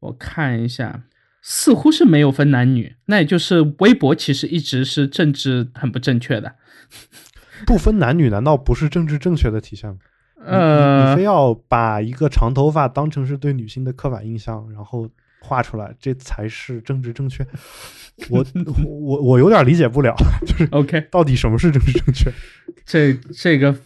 [0.00, 1.02] 我看一下，
[1.42, 6.54] 似乎是没有分男女，那也就是微博其实一直是政治很不正确的，
[7.66, 9.96] 不分男女难道不是政治正确的体现吗？
[10.40, 17.44] 呃，你非要把一个长头发当成是对女性的刻板印象，然后画出来，这才是政治正确。
[18.30, 18.44] 我
[18.87, 20.14] 我我有点理解不了，
[20.46, 22.32] 就是 OK，到底什么是政治正确？
[22.87, 23.76] 这这个，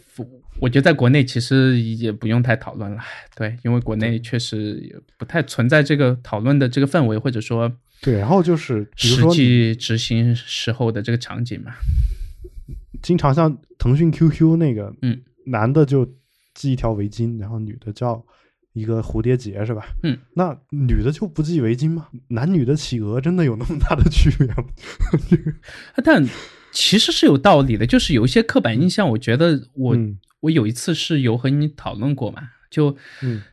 [0.63, 3.03] 我觉得在国内其实也不用太讨论了，
[3.37, 7.71] 对，因为国内确实也不太存在这个讨论的这个氛围，或者说
[8.01, 11.73] 对，然后就是实际执行时候的这个场景嘛，
[13.03, 16.09] 经常像腾讯 QQ 那个，嗯，男的就。
[16.55, 18.23] 系一条围巾，然后女的叫
[18.75, 19.87] 一个蝴蝶结，是吧？
[20.03, 22.09] 嗯，那女的就不系围巾吗？
[22.29, 24.63] 男女的企鹅真的有那么大的区别吗？
[26.05, 26.23] 但
[26.71, 29.97] 其实是有道理的，就是有一些刻板印象，我觉得我
[30.43, 32.97] 我有一次是有和你讨论过嘛，就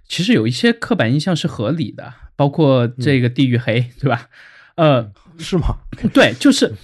[0.07, 4.29] 其实有一些刻板印象是合理的，包括这个地域黑，对吧？
[4.75, 5.77] 呃，是吗？
[6.13, 6.75] 对，就是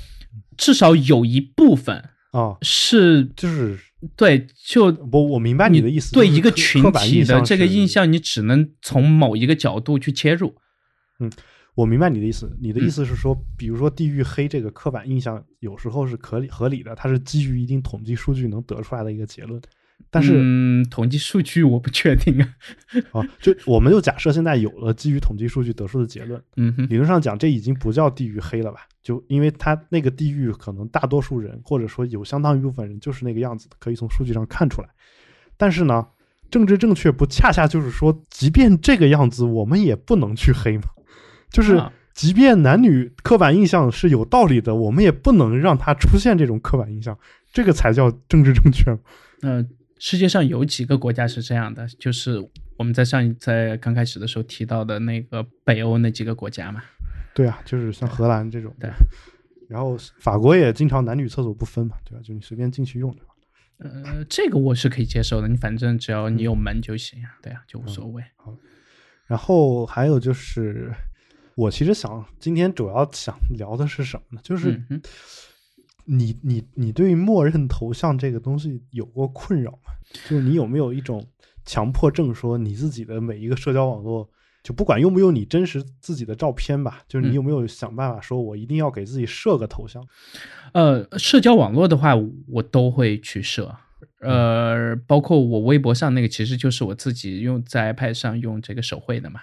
[0.58, 3.78] 至少有一部分啊，是就是。
[4.16, 6.14] 对，就我我明白你的意思。
[6.14, 10.54] 对一个群体的这个印象，你只能从某一个角度去切入。
[11.20, 11.32] 嗯，
[11.74, 12.56] 我明白你的意思。
[12.62, 19.60] 你的意思是说，比如说地域黑这个刻板印象，有时候是可合理的，它是基于一定统计数据能得出来的一个结论。
[20.12, 22.48] 但是，嗯，统计数据我不确定啊。
[23.12, 26.42] 啊，就我们就假设现在有了基于统计数据得出的结论。
[26.56, 28.88] 嗯，理论上讲，这已经不叫地域黑了吧？
[29.04, 34.88] 就因为它那个地域可能大多数人，或者说有相当一部分人就是那个样子的，可以从数据上看出来。
[35.58, 36.08] 但是呢，
[36.50, 40.84] 政治正确不恰恰就是说，即便这个样子，我们也不能去黑吗？
[41.50, 47.20] 就是，即便男女刻板印象是有道理的，我们也不能让它出现这种刻板印象，
[47.52, 48.98] 这个才叫政治正确。
[49.42, 49.68] 嗯。
[49.98, 52.38] 世界上有几个国家是这样的，就是
[52.78, 56.84] 我们在上一在刚开始的时候提到的那个北欧那几个国家嘛。
[57.34, 58.74] 对啊，就是像荷兰这种。
[58.80, 58.90] 对。
[59.70, 62.22] 然后法国也经常男女厕所不分嘛，对吧？
[62.24, 63.34] 就你随便进去用，对吧？
[63.80, 68.24] 呃，这个我是可以接受的，你反正只要你有门就行啊，对啊，就无所谓。
[68.36, 68.56] 好。
[69.28, 70.94] 然后还有就是，
[71.56, 74.42] 我其实想今天主要想聊的是什么呢？
[74.44, 74.82] 就是。
[76.06, 79.92] 你你你对默认头像这个东西有过困扰吗？
[80.30, 81.26] 就是你有没有一种
[81.66, 84.30] 强迫症，说你自己的每一个社交网络，
[84.64, 90.06] 就不管用不用你真实自己的照片吧，就是你有没有想办法说，我一定要给自己设个头像？
[90.74, 92.14] 呃，社交网络的话，
[92.48, 93.76] 我都会去设，
[94.20, 99.42] 呃，包括我微博上那个，其实就是我自己用在 iPad 上用这个手绘的嘛。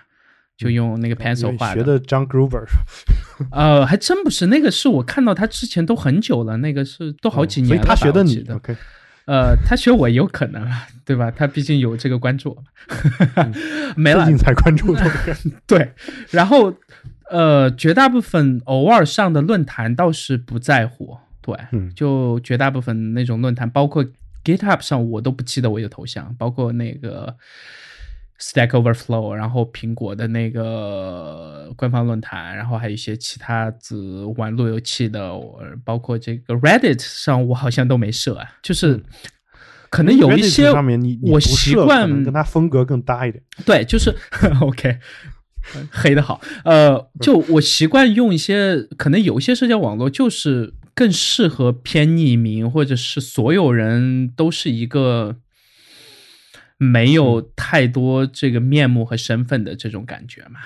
[0.62, 2.64] 就用那个 pencil 画的，学的 John Gruber，
[3.50, 7.84] 呃，还真不是，那个是我看到他之前都很久了，那个是都好几年了。
[7.84, 8.76] 他学的你，OK，
[9.24, 11.30] 呃，他学我有可能啊，对吧？
[11.30, 12.56] 他毕竟有这个关注，
[13.96, 15.10] 没了，最近才关注的。
[15.66, 15.92] 对，
[16.30, 16.72] 然后
[17.30, 21.56] 呃，绝大部分偶尔上的论坛倒是不在乎，对，
[21.96, 24.04] 就绝大部分那种论坛，包括
[24.44, 27.36] GitHub 上，我都不记得我有头像，包括那个。
[28.42, 35.30] Stack Overflow，然后苹果的那个官方论坛，然后还有一些其他子玩路由器的，
[35.84, 38.44] 包括这个 Reddit 上，我好像都没设啊。
[38.60, 39.00] 就是
[39.90, 43.40] 可能有一些上面你我习惯跟它风格更搭一点。
[43.64, 44.12] 对，就是
[44.60, 44.98] OK，
[45.92, 46.40] 黑的好。
[46.64, 55.36] 呃，就我习惯用一些，可能有一些社交网络就是更适合偏匿名，或者是所有人都是一个。
[56.82, 60.58] 没有太多这个面目和身份的这种感觉嘛。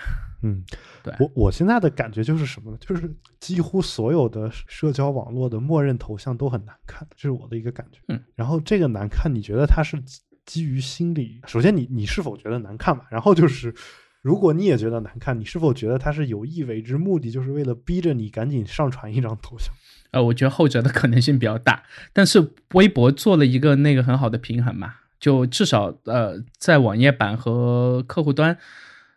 [0.43, 0.65] 嗯，
[1.03, 2.79] 对我我现在的感觉就是什么呢？
[2.81, 8.01] 就是几乎所有的社交网络的默认头像都很难看，这是我的一个感觉。
[8.09, 11.41] 嗯，然后这个难看，你觉得它是基基于心理？
[11.47, 13.05] 首先你，你是否觉得难看嘛？
[13.11, 13.75] 然后就是，
[14.23, 19.75] 如果你也觉得难看，你是否觉得它是有意为之，目的就是为了逼着你赶紧上传一张头像？
[20.13, 28.59] 呃，我觉得后者的可能性比较大，但是微博做了一个那个很好的平衡嘛，就至少呃，在网页版和客户端。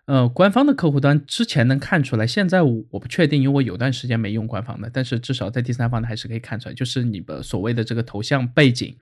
[0.06, 8.95] 呃，官方的客户端之前能看出来，现在我我不确定，因为我有段时间没用官方的，但是至少在第三方的还是可以看出来，就是你的所谓的这个头像背景，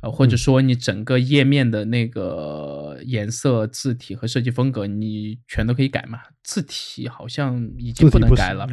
[0.00, 6.18] 呃，或者说你整个页面的那个颜色、字体和设计风格，你全都可以改嘛。
[6.42, 8.68] 字体好像已经不能改了，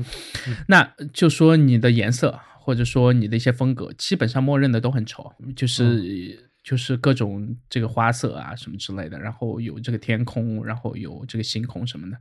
[0.67, 6.49] 那就说你的颜色或者说你的一些风格，基本上默认的都很丑，就是。
[6.63, 12.17] 就是各种这个花色啊什么之类的，然后有这个天空，然后有这个星空什么的，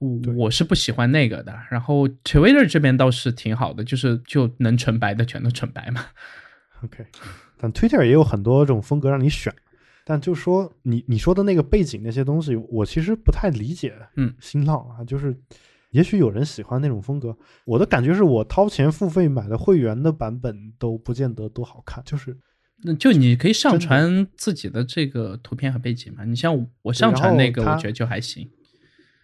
[0.00, 1.56] 我我是不喜欢那个的。
[1.70, 6.04] 然后 Twitter 这边倒是挺好的，就是就能纯白的全都纯白嘛。
[6.82, 7.06] OK，
[7.56, 9.54] 但 Twitter 也有很多种风格让你选，
[10.04, 13.94] 但就说你你说的那个背景那些东西，我其实不太理解。
[14.16, 15.38] 嗯，新浪啊，就是
[15.92, 22.36] 也许有人喜欢那种风格，我的感觉是我掏钱付费买的会员的版本都不见得多好看，就是。
[22.82, 26.24] 那就你可以上传自己的这个图片和背景嘛？
[26.24, 28.48] 你像我上传那个，我觉得就还行。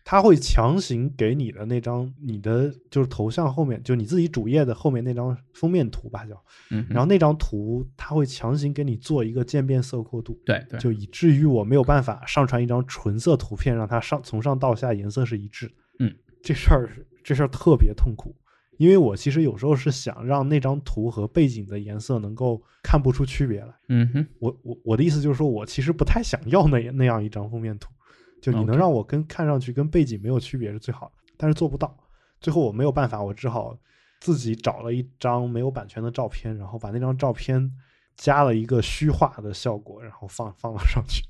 [0.04, 6.42] 他会强行给你的那张你的就是头像后面，就你自己主页的后面那张封面图吧，叫。
[6.70, 6.84] 嗯。
[6.90, 10.80] 然后那张图他会强行给你做一个渐变色过渡，对对。
[10.80, 15.70] 就以至于我没有办法上传一张纯色图片，让它上从上到下颜色是一致。
[16.00, 16.12] 嗯。
[16.42, 16.90] 这事儿
[17.22, 18.34] 这事儿特别痛苦。
[18.78, 23.74] 因为我其实有时候是想让那张图和背景的颜色能够看不出区别来。
[23.88, 27.92] 嗯哼，我我我的意思就是说，我其实不太想要那那样一张封面图，
[28.40, 31.96] 就你能让我跟看上去跟背景没有区别是最好的，但是做不到。
[32.40, 33.78] 最后我没有办法，我只好
[34.20, 37.70] 自己找了一张没有版权的照片，然后把那张照片
[38.16, 41.22] 加了一个虚化的效果，然后放放了上去。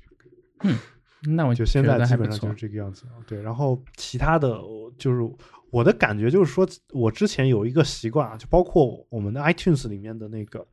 [0.61, 3.05] 嗯，那我就现在基本上就是这个样子。
[3.27, 4.59] 对，然后其他的
[4.97, 5.35] 就是。
[5.73, 10.65] 我的感觉就是说，我之前有一个习惯啊，就包括我们的 iTunes 里面的那个，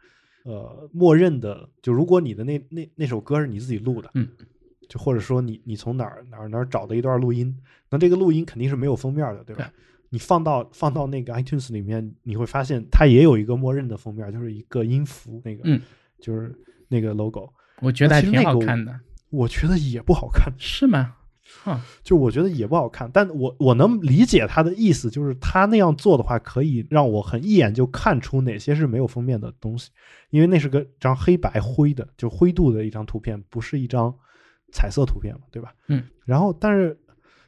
[0.44, 4.28] 呃，默认的，就如果你的那那那首歌是你自己录的，嗯，
[4.90, 7.56] 就或者说你你从哪儿哪儿哪儿找的一段录音，
[7.88, 9.72] 那这个录音肯定是没有封面的，对吧？
[10.10, 15.80] 你放到放到那个 iTunes 里面，你会发现它也有一个默认的封面，就是一个音符，那个，嗯，
[16.20, 16.54] 就是
[16.88, 21.16] 那个 logo，我觉得还挺好看的，我觉得也不好看，是吗？
[21.62, 29.90] 哈，就我觉得也不好看，但我我能理解他的意思，就是他那样做的话，可以让我很一眼就看出哪些是没有封面的东西，
[30.30, 34.14] 因为那是个张黑白灰的，就灰度的一张图片，不是一张
[34.72, 35.74] 彩色图片嘛，对吧？
[35.88, 36.02] 嗯。
[36.24, 36.98] 然后，但是，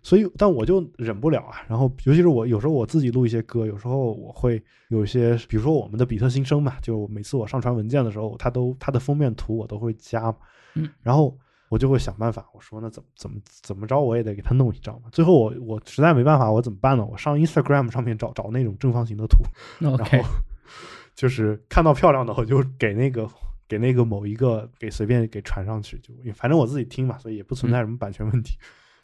[0.03, 1.62] 所以，但我就忍不了啊。
[1.68, 10.34] 然后，尤其是我有时候我自己录一些歌，有时候我会有一些，比如说我们的比特新生嘛，就每次我上传文件的时候，它都它的封面图我都会加，
[10.74, 11.34] 嗯，然后。
[11.73, 15.09] 我就会想办法，我说那怎么怎么怎么着，我也得给他弄一张嘛。
[15.11, 17.03] 最后我我实在没办法，我怎么办呢？
[17.03, 19.39] 我上 Instagram 上面找找那种正方形的图，
[19.81, 20.29] 然后
[21.14, 23.27] 就是看到漂亮的，我就给那个
[23.66, 28.59] 给那个某一个给随便给传上去，就反正我自己听嘛，所以也不存在什么版权问题。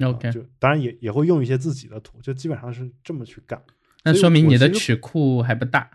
[0.05, 3.59] OK，就当然也也会用一些自己的图，就基本上是这么去干。
[4.05, 5.91] 那说明你的曲库还不大。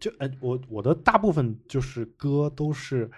[0.00, 3.10] 就哎，我我的大部分就是歌都是。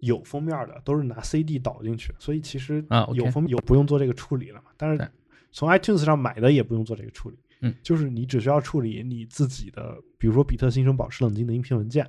[0.00, 4.70] 有封面的都是拿 CD 导进去，所以其实啊有封有不用做这个处理了嘛。
[4.76, 5.10] 但是
[5.50, 12.08] 从 iTunes 上买的也不用做这个处理，嗯，就是你只需要处理你自己的，比如说比特新生保持冷静的音频文件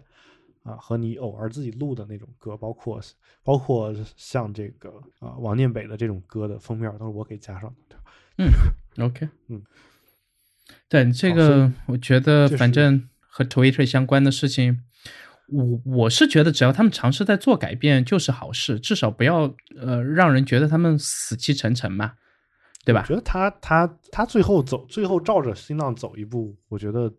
[0.64, 3.02] 啊，和你偶尔自己录的那种歌，包括
[3.44, 7.96] 包括像这个啊王念北的这种歌的封面都是我给加上的？
[8.38, 8.50] 嗯
[9.06, 9.64] ，OK，嗯，
[10.88, 14.84] 对这个我觉得反正和 Twitter 相关的事情。
[15.52, 18.80] 我我是觉得，只要他们尝试在做改变，就是好事。
[18.80, 22.14] 至少不要呃让人觉得他们死气沉沉嘛，
[22.86, 23.02] 对吧？
[23.02, 27.12] 我觉得他他他最后走，最后照着新浪走一步，我觉得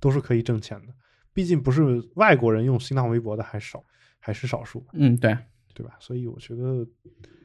[0.00, 0.92] 都是可以挣钱的。
[1.32, 3.82] 毕竟不是外国人用新浪微博的还少，
[4.18, 4.86] 还是少数。
[4.92, 5.36] 嗯，对，
[5.74, 5.94] 对吧？
[6.00, 6.86] 所以我觉得，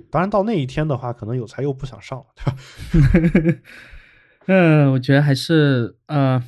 [0.10, 3.60] 当然到那一天的话，可能有才又不想上了，对吧？
[4.48, 6.44] 嗯，我觉得还是呃。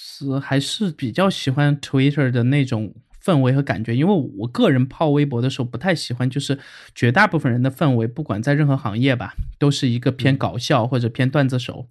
[0.00, 6.56] 是还是比较喜欢 Twitter 的那种氛围和感觉，因为我个人泡微博的时候不太喜欢，就是
[6.94, 11.88] 绝大部分人的氛围，不管在任何行业吧，都是一个偏搞笑或者偏段子手，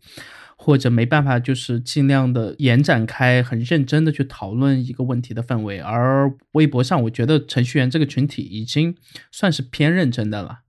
[0.56, 5.80] 或者没办法就是尽量的延展开，很认真的去讨论一个问题的氛围。
[5.80, 8.96] 而微博上，我觉得程序员这个群体已经
[9.34, 10.60] 算是偏认真的了，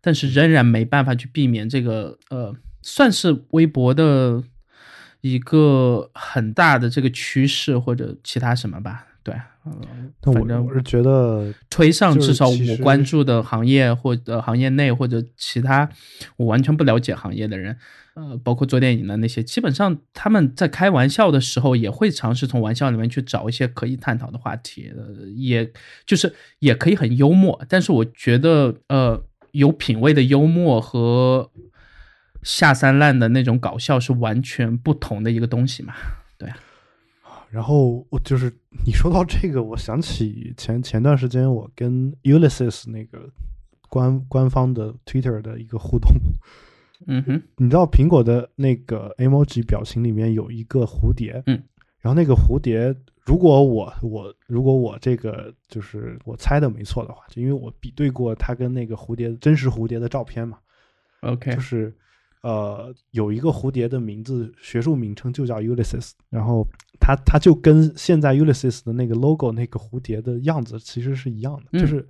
[0.00, 4.44] 但是仍然没办法去避免这个呃，算是微博的
[5.24, 9.06] 一个很大的这个趋势或者其他什么吧。
[9.22, 15.88] 对，嗯，但反正我我是觉得，推上，至少我关注的行业或者行业内或者其他
[16.36, 17.74] 我完全不了解行业的人，
[18.12, 25.72] 呃，包括做电影的那些，基本上他们在开玩笑的时候也会尝试从玩笑里面去找一些可以探讨的话题，呃，也
[26.04, 31.50] 就是也可以很幽默，但是我觉得呃有品位的幽默和
[32.44, 35.94] 下三滥的那种搞笑是完全不同的一个东西嘛，
[36.38, 38.52] 对啊，然后我就是
[38.86, 43.30] 你说到这个，我想起前前段时间我跟 Ulysses 那个
[43.88, 46.12] 官官方的 Twitter 的一个互动，
[47.06, 51.62] 嗯哼， 你知道苹果的那个 emoji 表情里面有一个蝴蝶，嗯，
[52.00, 60.58] 然后那个蝴蝶，如果我我如果我这个就是我猜的没错的话，就因为我比对过它跟那个蝴蝶真实蝴蝶的照片嘛
[61.22, 61.94] ，，OK，就是
[62.44, 66.64] 呃有一个蝴蝶的名字学术名称就叫 Ulysses，然后
[67.00, 72.06] 它它就跟现在 Ulysses 的那个 logo 那个蝴蝶的样子其实是一样的，嗯就是。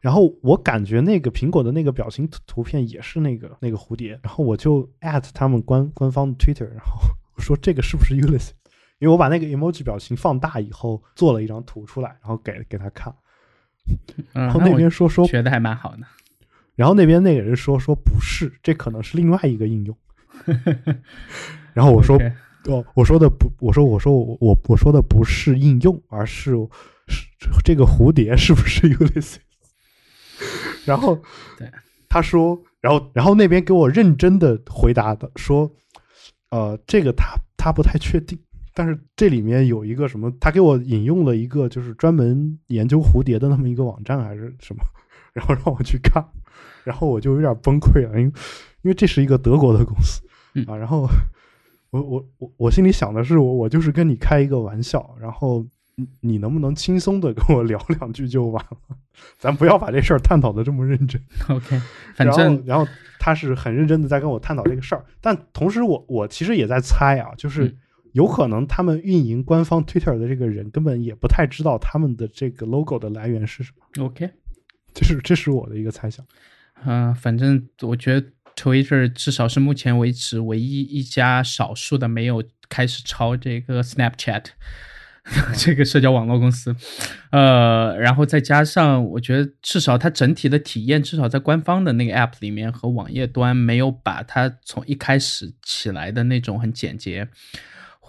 [0.00, 6.92] 然后我感觉那个苹果的那个表情图图片也是那个那个蝴蝶，然后我就 at 他们官官方的 Twitter，然后
[7.36, 8.52] 我说这个是不是 Ulysses？
[8.98, 13.14] 因为我把那个 emoji 表情放大以后做了一张图出来，然后给给他看，
[14.32, 16.02] 嗯，然后那边说说学的还蛮好的。
[16.80, 19.94] 然后那边那个人说说不是，这可能是另外一个应用。
[21.74, 22.18] 然后我说
[22.64, 26.52] 哦，我说的不，我说我说我我我说的不是应用，而是
[27.06, 27.26] 是
[27.62, 29.36] 这个蝴蝶是不是 Ulysses？
[30.86, 31.20] 然后
[31.58, 31.70] 对
[32.08, 35.70] 他说，然后然后那边给我认真的回答的说，
[36.48, 38.38] 呃，这个他他不太确定，
[38.72, 44.82] 但是这里面有一个什么，他给我引用了一个就是专门研究蝴蝶的那么一个网站还是什么，
[45.34, 46.26] 然后让我去看，
[46.84, 48.32] 然后我就有点崩溃了，因为
[48.82, 50.22] 因为这是一个德国的公司
[50.54, 51.08] 嗯啊，然后
[51.90, 55.64] 我我我我心里想的是，我我就是跟你开一个玩笑，然后
[55.96, 58.96] 你你能不能轻松的跟我聊两句就完了，
[59.38, 61.20] 咱不要把这事儿探讨的这么认真。
[61.48, 61.78] OK，
[62.14, 62.86] 反然后正然后
[63.18, 67.76] 他是很认真的在跟我探讨这个事儿，但同时我我其实也在猜啊，就是嗯
[68.12, 74.28] 有可能他们运营官方 Twitter 的这个人根本也不太知道他们的这个 logo 的来源是什么，OK，
[74.92, 76.26] 这是这是我的一个猜想。
[76.86, 78.26] 嗯、反正我觉得
[78.56, 84.44] Twitter 至少是目前为止唯一一家少数的没有开始抄这个 Snapchat
[85.56, 86.74] 这个社交网络公司，
[87.30, 97.28] 呃，然后再加上我觉得至少它整体的体验，至少在官方的那个 App 里面和网页端没有把它从一开始起来的那种很简洁。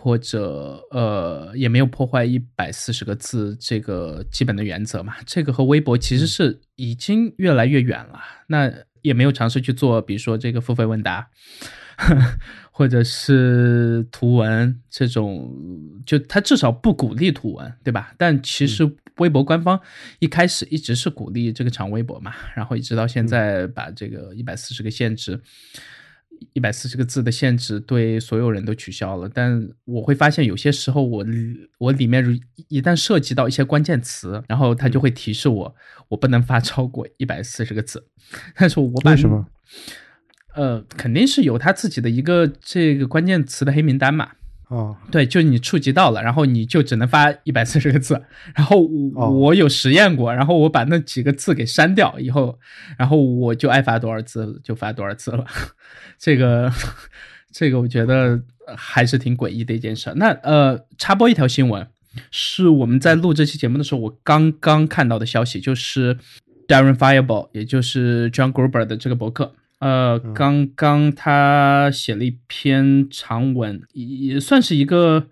[0.01, 5.13] 或者呃，也没有破坏一百四十个字这个基本的原则嘛。
[5.27, 8.19] 这个和微博其实是已经越来越远了。
[8.47, 8.73] 那
[9.03, 11.29] 也没有尝试去做，比如说这个付费问答，
[12.71, 15.55] 或者是图文这种，
[16.03, 18.13] 就它至少不鼓励图文，对吧？
[18.17, 19.79] 但其实微博官方
[20.17, 25.39] 一开始一直是鼓励这个长微博嘛，然后一直到现在把这个一百四十个限制。
[26.53, 31.25] 一百四十个字的限制对所有人都取消了，但我会发现有些时候我
[31.77, 32.31] 我里面如
[32.67, 35.75] 一旦涉及到一些关键词，然后它就会提示我
[36.09, 38.07] 我不能发超过一百四十个字，
[38.55, 39.47] 但是我把为什么？
[40.53, 44.31] 呃，肯定是有他自己的一个这个关键词的黑名单嘛。
[44.71, 48.23] 啊，对，就是你触及到了，然后你就只能发一百四十个字。
[48.55, 52.57] 然后我,、哦我有实验过，然后我把那几个字给删掉以后，
[52.97, 55.45] 然后我就爱发多少字就发多少字了。
[56.17, 56.71] 这个
[57.51, 58.41] 这个我觉得
[58.77, 60.13] 还是挺诡异的一件事。
[60.15, 61.85] 那呃，插播一条新闻，
[62.31, 66.17] 是我们在录这期节目的时候，我刚刚看到的消息，就是
[66.65, 69.53] Darren Fireball，也就是 John Gruber 的这个博客。
[69.81, 75.25] 呃，刚刚他写了一篇长文，也算是一个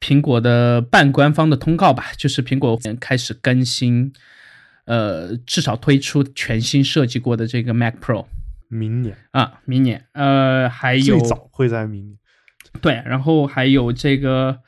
[0.00, 4.12] 苹果的半官方的通告吧，就是苹果开始更新，
[4.86, 8.26] 呃，至少推出全新设计过的这个 Mac Pro
[8.66, 12.18] 明年啊，明年，呃，还有最早会在明年。
[12.80, 14.58] 对，然后还有这个，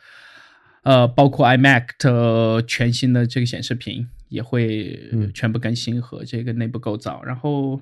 [0.85, 7.81] 呃，包括 iMac 的全新的这个显示屏也会嗯全部更新和这个内部构造，然后。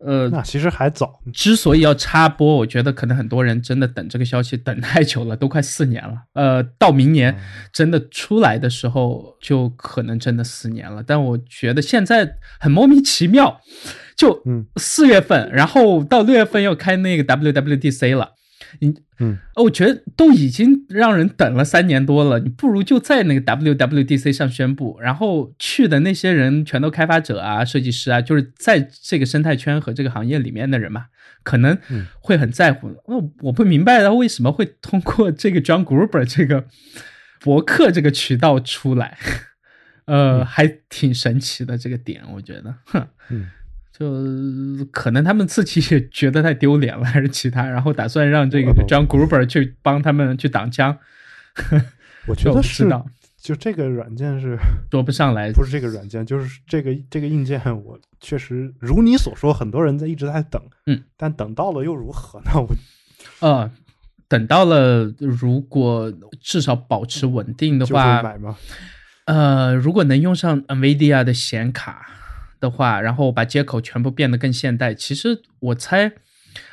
[0.00, 1.20] 呃，那其实还早。
[1.32, 6.14] 之所以要插播，我觉得可能很多人真的等这个消息等太久了，都快四年了。
[6.34, 7.36] 呃，到明年
[7.72, 11.02] 真的出来的时候，就可能真的四年了。
[11.06, 13.60] 但我觉得现在很莫名其妙，
[14.16, 18.32] 就嗯四月份，然后到六月份要开那个 WWDC 了，
[18.80, 31.06] 你嗯，我觉得都已经让人等了三年多了，你不如就在那个 WWDC 上宣布，然后去的那些人全都开发者啊、设计师啊，就是在这个生态圈和这个行业里面的人嘛，
[31.42, 31.78] 可能
[32.20, 32.90] 会很在乎。
[33.06, 36.66] 那、我不明白他为什么会通过这个 John Gruber 这个
[37.40, 39.16] 博客这个渠道出来，
[40.06, 43.06] 呃，还挺神奇的这个点，我觉得，哼。
[43.30, 43.46] 嗯
[43.96, 50.98] 就可能他们自己也 觉得太丢脸了，还是其他，然后打算让这个 John Gruber 去帮他们去挡枪。
[52.26, 52.90] 我觉得是
[53.40, 54.58] 就这个软件是
[54.90, 62.50] 说不上来，不是这个软件，就是这个这个硬件，我确实如你所说，很多人在一直在等，嗯，但等到了又如何呢？
[62.54, 62.66] 我
[63.40, 63.70] 呃，
[64.26, 68.56] 等到了，如果至少保持稳定的就话，买吗？
[69.26, 72.08] 呃，如果能用上 NVIDIA 的显卡
[72.60, 76.12] 的话，然后把接口全部变得更现代，其实我猜，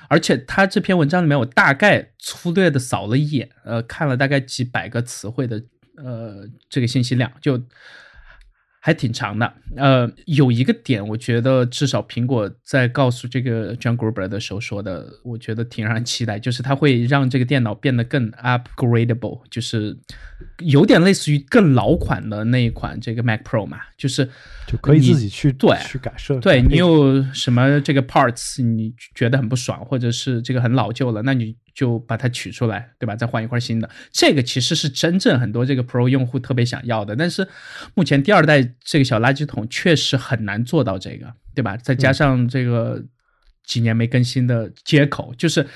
[0.08, 5.64] 而且他这篇文章里面我大概粗略的扫了一眼，呃，看了大概几百个词汇的
[5.98, 7.62] 呃这个信息量，就
[8.84, 9.54] 还挺长的。
[9.78, 19.96] 呃，有一个点，我觉得至少苹果在告诉这个 John Gruber 的时候说的，我觉得挺让人期待，就是它会让这个电脑变得更 upgradable，就是
[20.60, 24.28] 有点类似于更老款的那一款这个 Mac Pro 嘛，就是
[24.66, 33.16] 就可以自己去对去改设，对你有什么这个 parts 你觉得很不爽，或者是这个很老旧了，那你就把它取出来，对吧？
[33.16, 33.90] 再换一块新的。
[34.12, 37.48] 这个其实是真正很多这个 Pro 用户特别想要的，但是
[37.96, 41.78] 目前第二代这个小垃圾桶确实很难做到这个，对吧？
[41.78, 43.03] 再加上这个
[43.65, 45.67] 几年没更新的接口，就是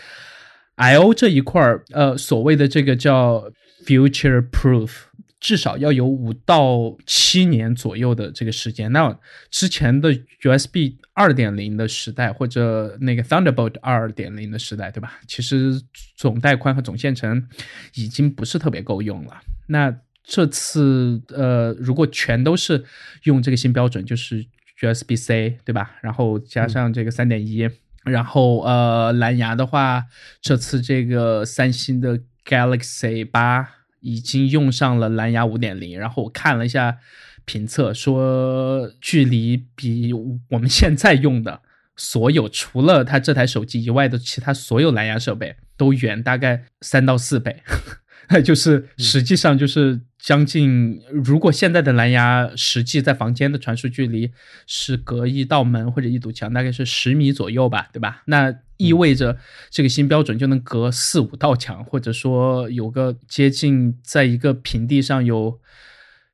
[0.75, 3.51] I/O 这一块儿，呃，所谓的这个叫
[3.85, 4.91] future proof。
[5.37, 8.91] 至少要有五到七年左右的这个时间。
[8.91, 9.15] 那
[9.51, 15.19] 之前的 USB 二点零的时代，或者那个 Thunderbolt 二点零的时代，对吧？
[15.27, 15.79] 其实
[16.17, 17.47] 总带宽和总线程
[17.93, 19.39] 已经不是特别够用了。
[19.67, 19.95] 那
[20.27, 22.83] 这次呃，如果全都是
[23.23, 24.45] 用这个新标准，就是
[24.79, 25.97] USB C，对吧？
[26.01, 27.69] 然后加上这个三点一，
[28.03, 30.03] 然后呃，蓝牙的话，
[30.41, 33.69] 这次这个三星的 Galaxy 八。
[34.01, 36.99] 已经用上了蓝牙五点零，然后我看了一下
[37.43, 41.61] 评测，说距离比我们现在用的
[41.95, 47.63] 所有除了它这台手机以外的其他所有蓝牙设备都远大概三到四倍，
[48.45, 54.31] 就是实际上就是将近，如果现在的蓝牙实际在房间的传输距离
[54.65, 58.23] 是隔一道门或者一堵墙，大概是十米左右吧，对吧？
[58.25, 59.37] 那意味着
[59.69, 65.59] 这个新标准就能隔四五道墙，或者说有个接近在一个平地上有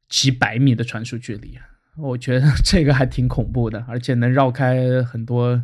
[0.08, 1.60] 几百米的传输距离，
[1.98, 5.62] 我觉得 这个还挺恐怖的，而且能绕开很多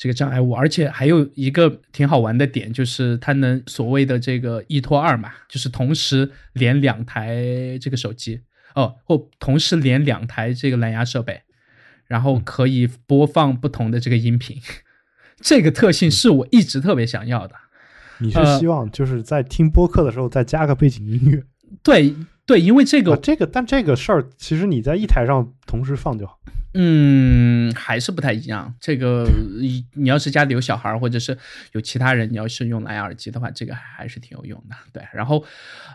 [0.00, 8.40] 这个障碍物，而且还有一个挺好玩的点，就是它能所谓的这个一拖二嘛，就是同时连两台这个手机
[8.74, 11.42] 哦，或同时连两台这个蓝牙设备，
[12.06, 14.56] 然后可以播放不同的这个音频。
[15.38, 17.54] 这个特性是我一直特别想要的。
[18.20, 21.42] 你是希望就是在听播客的时候再加个背景音乐？
[21.82, 22.14] 对
[22.50, 26.36] 对，因为这个、啊、这个，但这个事儿其实你在一台上同时放就好。
[26.74, 28.74] 嗯，还是不太一样。
[28.80, 29.24] 这个
[29.94, 31.38] 你要是家里有小孩，或者是
[31.70, 34.74] 有其他人，你要是用蓝牙耳机的话，这个还是挺有用的。
[34.92, 35.44] 对，然后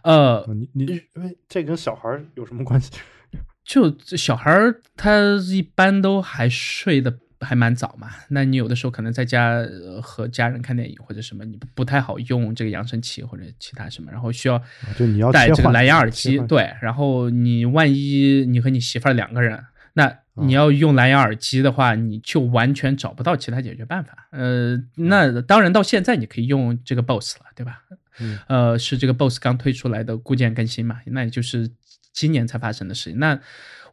[0.04, 2.90] 呃，你你因为这跟小孩有什么关系？
[3.66, 5.12] 就小孩他
[5.52, 14.62] 一般都还睡得还蛮早嘛，那你有的时候可能在家、呃、和家人看电影或者什么，你不太好用这个扬声器或者其他什么，然后需要
[14.98, 19.64] 就你要戴这个蓝牙耳，机对，然后你万一你和你媳妇儿两个人，
[19.94, 24.28] 那你要用蓝牙耳机的话，你就完全找不到其他解决办法。
[24.32, 27.82] 呃，那当然到现在你可以用这个 BOSS 了，对吧？
[28.20, 31.70] 嗯呃，是这个 BOSS 刚推出来的固件更新嘛，那也就是
[32.14, 33.20] 今年才发生的事情。
[33.20, 33.40] 那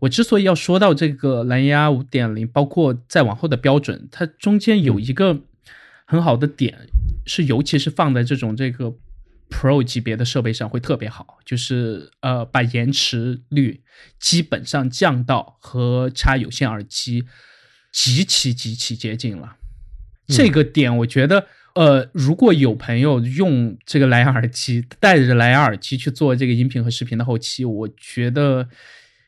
[0.03, 5.43] 我之所以要说到这个蓝牙五点零，包括再往后的标准，它中间有一个
[6.05, 6.77] 很好的点，
[7.25, 8.93] 是尤其是放在这种这个
[9.49, 13.81] Pro 级别的设备上会特别好，就是呃把延迟率
[14.19, 17.25] 基本上降到和插有线耳机
[17.93, 19.55] 极其极其接近了。
[20.27, 21.47] 这个点我觉得。
[21.75, 28.69] 呃，如果有朋友用这个蓝牙耳机，带着蓝牙耳机去做这个音频和视频的后期，我觉得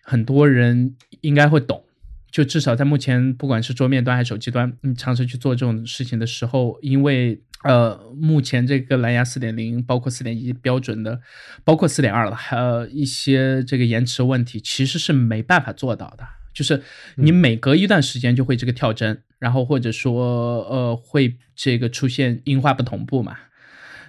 [0.05, 1.83] 很多人应该会懂。
[2.31, 11.21] 就至少在目前，不管是桌面端还是手机端，你尝试去做这种事情的时候，因为呃，目前这个蓝牙四点零，包括四点一标准的，
[11.63, 16.27] 包括四点二了，还有一些这个延迟问题，其实是没办法做到的。
[16.53, 16.83] 就是
[17.17, 23.37] 你每隔一段时间就会这个跳帧，然后或者说呃会这个出现音画不同步嘛。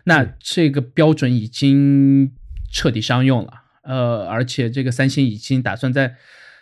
[0.05, 2.31] 那这个标准已经
[2.71, 6.15] 彻底商用了，呃，而且这个三星已经打算在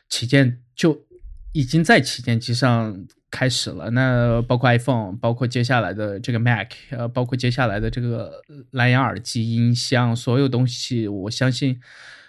[0.10, 1.06] 旗舰就
[1.54, 3.90] 已经在旗舰机上开始了。
[3.92, 11.80] 那包括 iPhone，包括接下来的这个 Mac，呃，包括接下来的这个蓝牙耳机、音箱，所有东西，我相信。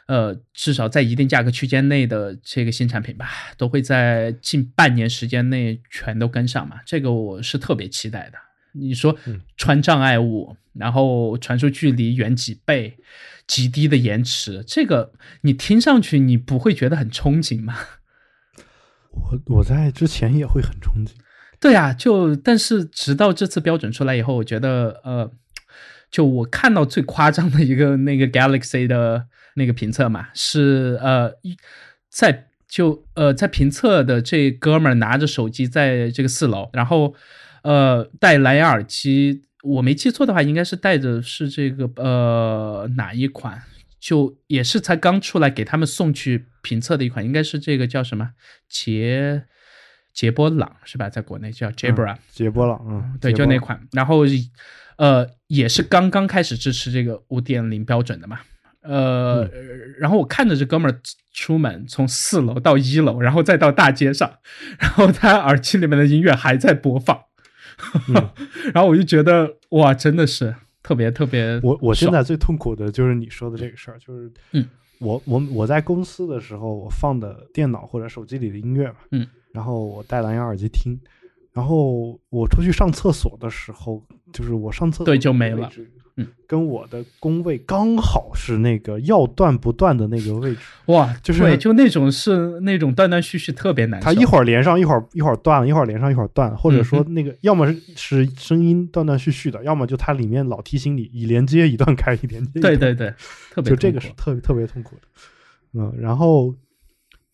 [0.06, 3.26] 呃，至少在一定价格区间内的这个新产品吧，
[3.56, 6.76] 都会在近半年时间内全都跟上嘛。
[6.84, 8.36] 这个我是特别期待的。
[8.74, 9.16] 你说
[9.56, 12.98] 穿障碍物，然后传输距离远几倍，
[13.46, 17.74] 极低的延迟，这个你听上去你不会觉得很憧憬吗？
[19.10, 21.12] 我我在之前也会很憧憬。
[21.58, 25.30] 对啊，就但是直到这次标准出来以后，我觉得呃，
[26.10, 29.26] 就我看到最夸张的一个 那个 Galaxy 的。
[29.56, 31.32] 那个评测嘛，是呃，
[32.08, 37.14] 在就呃在评测的这哥们儿拿着手机在这个四楼，然后
[37.64, 43.60] 呃戴蓝牙耳机，我没记错的话，应该是戴的是这个呃哪一款？
[43.98, 48.32] 就也是才刚出来给他们送去评测的一款，应该是这个叫什么
[48.68, 49.44] 杰
[50.12, 51.08] 杰波朗是吧？
[51.08, 54.24] 在国内叫 Jabra，杰波朗，嗯，对，就那款，然后
[54.98, 58.40] 呃也是刚刚开始支持这个五点零标准的嘛。
[58.82, 59.48] 呃，
[59.98, 61.00] 然后我看着这哥们儿
[61.32, 64.30] 出门，从四楼到一楼，然后再到大街上，
[64.78, 67.18] 然后他耳机里面的音乐还在播放，
[68.72, 71.60] 然后我就觉得哇，真的是特别特别。
[71.62, 74.66] 我我现在最痛苦的就是你说的这个事儿，就是嗯，
[74.98, 80.98] 我我我在公司的时候，我放的电脑或者手机里的音乐嘛，嗯，然后我戴蓝牙耳机听，
[81.54, 84.02] 然后我出去上厕所的时候，
[84.32, 85.70] 就是我上厕所对就没了。
[86.16, 94.04] 嗯，跟我的工位刚好是那个要断不断的那个位置， 哇，就是就那种是那种断断续续，特别难受。
[94.04, 102.60] 它一会儿连上，一会儿一会儿断了，一会儿连上，一会儿断，或者说那个要么是声音断断续续的，要么就它里面老提醒你已连接一段开一连接。
[102.60, 103.12] 对对对，
[103.50, 105.02] 特别就这个是特别特别痛苦的。
[105.72, 106.54] 嗯，然后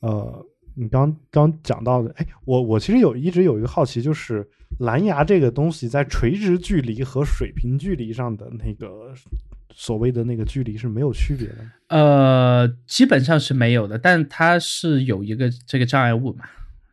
[0.00, 0.46] 呃，
[0.80, 4.48] 你刚刚讲到的，哎，我我其实有一直有一个好奇，就是。
[4.78, 9.12] 蓝牙这个东西在垂直距离和水平距离上的那个
[9.74, 11.56] 所谓的那个距离是没有区别的。
[11.88, 16.44] 呃，基本上是没有的，但它是有一个这个障碍物嘛，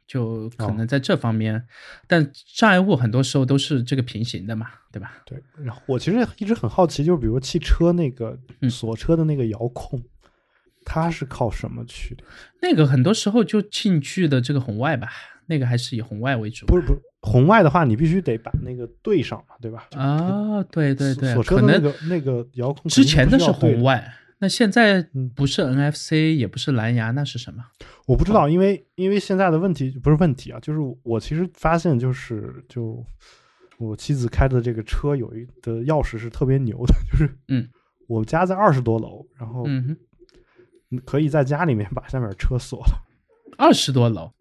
[0.06, 1.64] 就可能在这方面。
[2.08, 5.14] 但障碍物很多时候都是这个平行的嘛，对吧？
[5.26, 5.42] 对。
[5.64, 8.38] 然后我其实一直很好奇，就是比如汽车那个
[8.70, 10.04] 锁车的那个遥控，
[10.90, 12.24] 它是靠什么去的？
[12.62, 15.10] 那个很多时候就进去的这个红外吧，
[15.48, 16.66] 那个还是以红外为主。
[16.66, 17.00] 不是不是。
[17.22, 19.90] 红外的话，你必须得把那个对上嘛，对吧？
[19.98, 27.62] 啊，对对对，锁车那个那个遥控之前的是红外，那现在不是 NFC，也不是蓝牙，那是什么？
[28.06, 33.04] 我不知道，因为因为现在的问题不是问题啊，就是我其实发现，就是就
[33.78, 37.68] 我妻子开的这个车有一的钥匙是特别牛的，就是嗯，
[38.08, 39.98] 我家在二十多楼，然后嗯，
[41.06, 43.04] 可以在家里面把下面车锁了，
[43.58, 44.32] 二十多楼，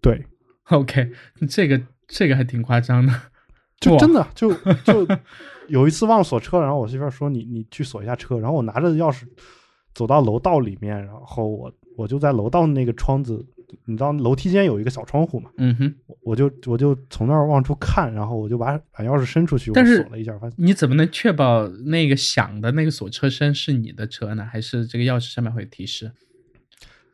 [0.00, 0.26] 对
[0.70, 1.10] ，OK，
[1.48, 1.80] 这个。
[2.06, 3.12] 这个还挺夸张的，
[3.80, 4.52] 就真的就
[4.84, 5.08] 就
[5.68, 9.22] 有一次忘了锁车，然后我媳妇说你你去锁一下车，然后我拿着钥匙
[9.94, 13.42] 走到楼道里面，然后我我就在楼道那个窗子，
[13.84, 24.44] 你知道楼梯间有一个小窗户嘛，嗯哼，我就我就从那儿往出看，然后我就把把钥匙伸出去，我锁了一下，发现你怎么能确保那个响的那个锁车声是你的车呢？
[24.44, 26.12] 还是这个钥匙上面会有提示？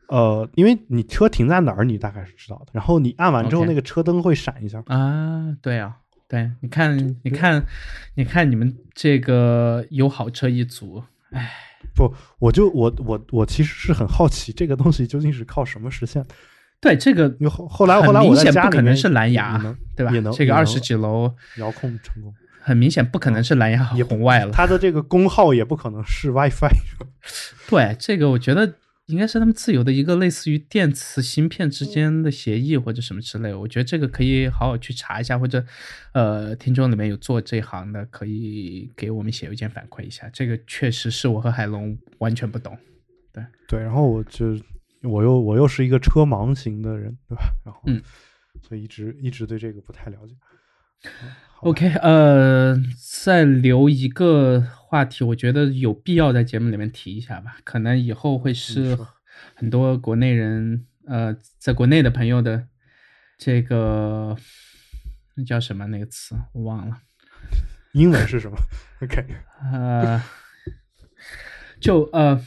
[0.07, 2.71] 呃，因为你车停在哪儿，你大概是知道的。
[2.73, 5.55] 然后你按完之后，那个车灯会闪一下啊。
[5.61, 7.65] 对啊，对，你看，你看，
[8.15, 11.49] 你看，你们这个有好车一族，哎，
[11.95, 16.25] 不，我就我我我其实是很好奇，这个东西究竟是靠什么实现？
[16.81, 19.57] 对，这个后后来后来我在家里不可能是蓝牙，
[19.95, 20.11] 对吧？
[20.11, 24.51] 也能这个二十几楼遥控成功，很明显不可能是蓝牙和红外了。
[24.51, 26.73] 它的这个功耗也不可能是 WiFi。
[27.69, 28.73] 对，这个我觉得。
[29.07, 35.65] 应该是他们自有的一个类似于电磁芯片之间的协议或者什么之类，我觉得这个可以好好去查一下，或者，
[36.13, 40.29] 呃，听众里面有做这行的，可以给我们写邮件反馈一下。
[40.31, 42.77] 这个确实是我和海龙完全不懂。
[43.33, 44.55] 对对，然后我就
[45.03, 47.43] 我又我又是一个车盲型的人，对吧？
[47.65, 48.01] 然后嗯，
[48.61, 50.35] 所以一直一直对这个不太了解。
[51.61, 52.75] OK，呃，
[53.21, 57.57] 再留一个话题，我觉得有必要在节目里面提一下吧。
[57.63, 58.97] 可能以后会是
[59.55, 62.67] 很多国内人，呃，在国内的朋友的
[63.37, 64.35] 这个
[65.35, 66.97] 那叫什么那个词我忘了，
[67.93, 68.57] 英文是什么？
[69.01, 69.25] OK，
[69.73, 70.21] 呃，
[71.79, 72.43] 就呃，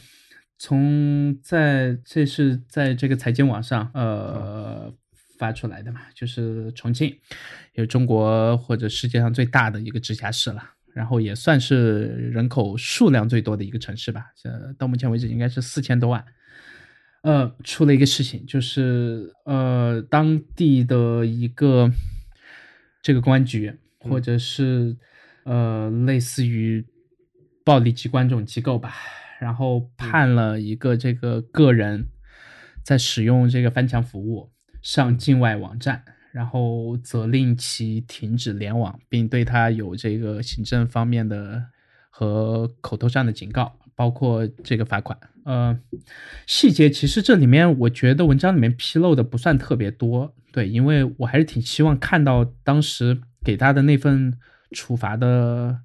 [0.57, 4.93] 从在这是在这个财经网上，呃。
[5.37, 7.13] 发出来的嘛，就是重庆，
[7.73, 10.63] 有中国或者世界上最大的一个直辖市了。
[10.93, 14.27] 然后也算是人口数量最多的一个城市吧。
[14.45, 16.23] 呃，到目前为止应该是四千多万。
[17.23, 21.91] 呃，出了一个事情，就是呃，当地的一个
[23.01, 24.95] 这个公安局，或者是
[25.43, 26.85] 呃，类似于
[27.65, 28.95] 暴力机关这种机构吧，
[29.39, 32.07] 然后判了一个这个个人
[32.83, 41.63] 在使用这个翻墙服务上境外网站，然后责令其停止联网，并对他有这个行政方面的
[42.09, 45.17] 和口头上的警告，包括这个罚款。
[45.43, 45.79] 呃，
[46.47, 54.33] 细节其实这里面我觉得文章里面披露的不算特别多，对，因为我还是挺希望看到当时给他的那份
[54.71, 55.81] 处罚的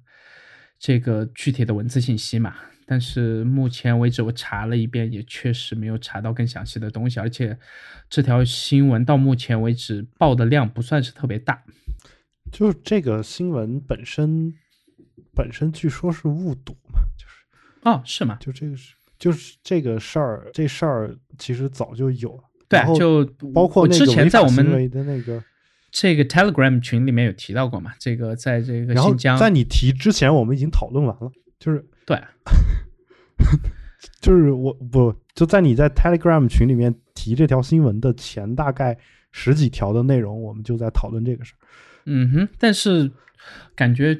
[0.79, 2.55] 这个具体的文字信息嘛。
[2.91, 7.57] 但是目前为止我查了一遍，也确实没有查到更详细的东西，而且
[8.09, 11.63] 这条新闻到目前为止报的量不算是特别大。
[12.51, 14.53] 就这个新闻本身，
[15.33, 17.45] 本身据说是误读嘛，就是
[17.83, 18.35] 哦，是吗？
[18.41, 18.93] 就这个是。
[19.17, 22.43] 就是这个事儿，这事儿其实早就有了。
[22.67, 23.23] 对，就
[23.53, 25.41] 包括之前在我们的那个
[25.91, 27.93] 这个 Telegram 群里面有提到过嘛？
[27.97, 31.31] 这个在这个新疆，在你提之前，我们已经讨论完了。
[31.57, 33.45] 就是对，
[34.21, 38.97] 就是我不就在你在 Telegram 群里面提这条新闻的前大概
[39.31, 41.57] 十几条的内容，我们就在讨论这个事儿。
[42.05, 43.11] 嗯哼，但是
[43.75, 44.19] 感觉。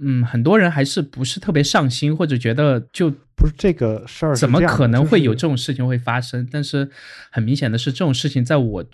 [0.00, 6.46] 嗯，很多人还是不是特别上心，或者觉得就不是这个事儿，怎么可能会有这种事情会发生？
[6.52, 6.88] 但是
[7.32, 8.84] 很明显的是，这种事情在我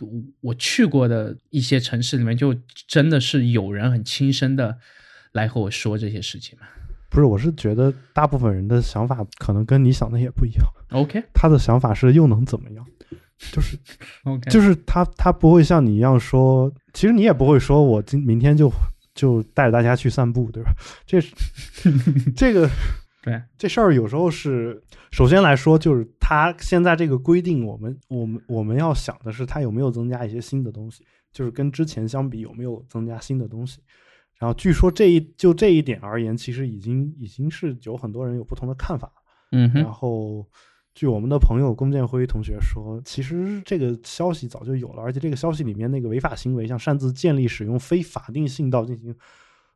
[0.41, 2.57] 我去过的一些城市里面，就
[2.89, 4.79] 真的是有人很亲身的
[5.33, 6.67] 来和我说这些事情嘛。
[7.15, 10.67] 不是，我是觉得大部分人的想法可能跟你想的也不一样。
[10.91, 12.85] OK，他的想法是又能怎么样？
[13.53, 13.79] 就是
[14.25, 18.71] OK，就是他他不会像你一样说，其实你也不会说我今明天就。
[19.15, 20.73] 就带着大家去散步，对吧？
[21.07, 21.33] 这是
[22.35, 22.69] 这个，
[23.23, 33.79] 对这事儿有时候是，首先来说，就是他现在这个规定，我们我们我们要想的是，他有没有增加一些新的东西，就是跟之前相比有没有增加新的东西。
[34.39, 39.11] 然后据说这一就这一点而言，其实已经已经是有很多人有不同的看法。
[39.53, 40.47] 嗯，然后。
[40.97, 49.13] 据我们的朋友龚建辉同学说，其实这个消息早就有了，而且这个消息里面那个违法行为，像擅自建立、使用非法定信道进行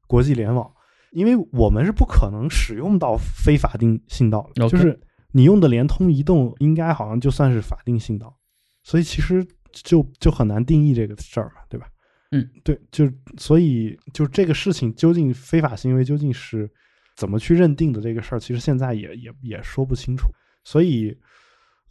[0.07, 0.73] 国际联网，
[1.11, 5.01] 因为我们是不可能使用到非法定信道的，就是
[5.33, 8.39] 你用的联通、移动，应该好像就算是法定信道，
[8.85, 11.89] 所以其实就就很难定义这个事儿嘛，对吧？
[12.31, 16.71] 嗯，对，就所以就这个事情究竟非法行为究竟是
[17.17, 20.29] 怎么去认定的这个事儿，其实现在也也也说不清楚。
[20.63, 21.17] 所以，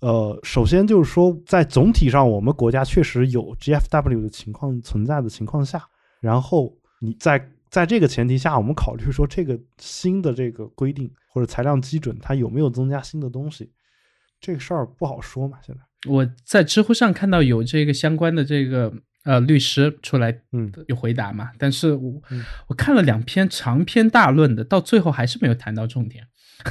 [0.01, 5.83] 呃，首先就是说，在总体上，我们国家确实有 GFW 的情况存在的情况下，
[6.21, 13.71] 然后你在在这个前提下，我们考虑说这个新的这个规定或者裁量基准，它有没有增加新的东西，
[14.39, 15.57] 这个事儿不好说嘛。
[15.65, 15.81] 现在
[16.11, 18.93] 我在知乎上看到有这个相关的这个
[19.27, 22.21] 呃律师出来，嗯，有回答嘛，但是我
[22.67, 26.25] 我看了两篇长篇大论的，到最后还是没有谈到重点。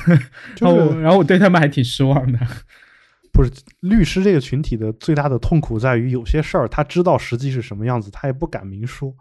[0.59, 2.39] 然后，然后我对他们还挺失望的。
[3.33, 3.51] 不是
[3.81, 9.15] 律师这个群体的最大的痛苦在于，有些事儿他知道实际是什么样子，他也不敢明说。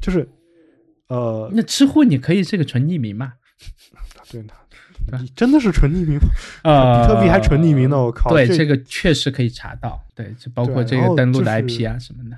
[0.00, 0.28] 就是，
[1.08, 3.32] 呃，那知乎你可以这个纯匿名嘛？
[4.30, 4.54] 对的，
[5.20, 6.28] 你真的是纯匿名吗？
[6.62, 7.96] 啊， 比特币还纯匿名呢！
[7.96, 10.00] 我靠，对，这个确实可以查到。
[10.14, 12.36] 对，就包括这个登录的 IP 啊什么的。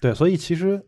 [0.00, 0.84] 对，所以其实，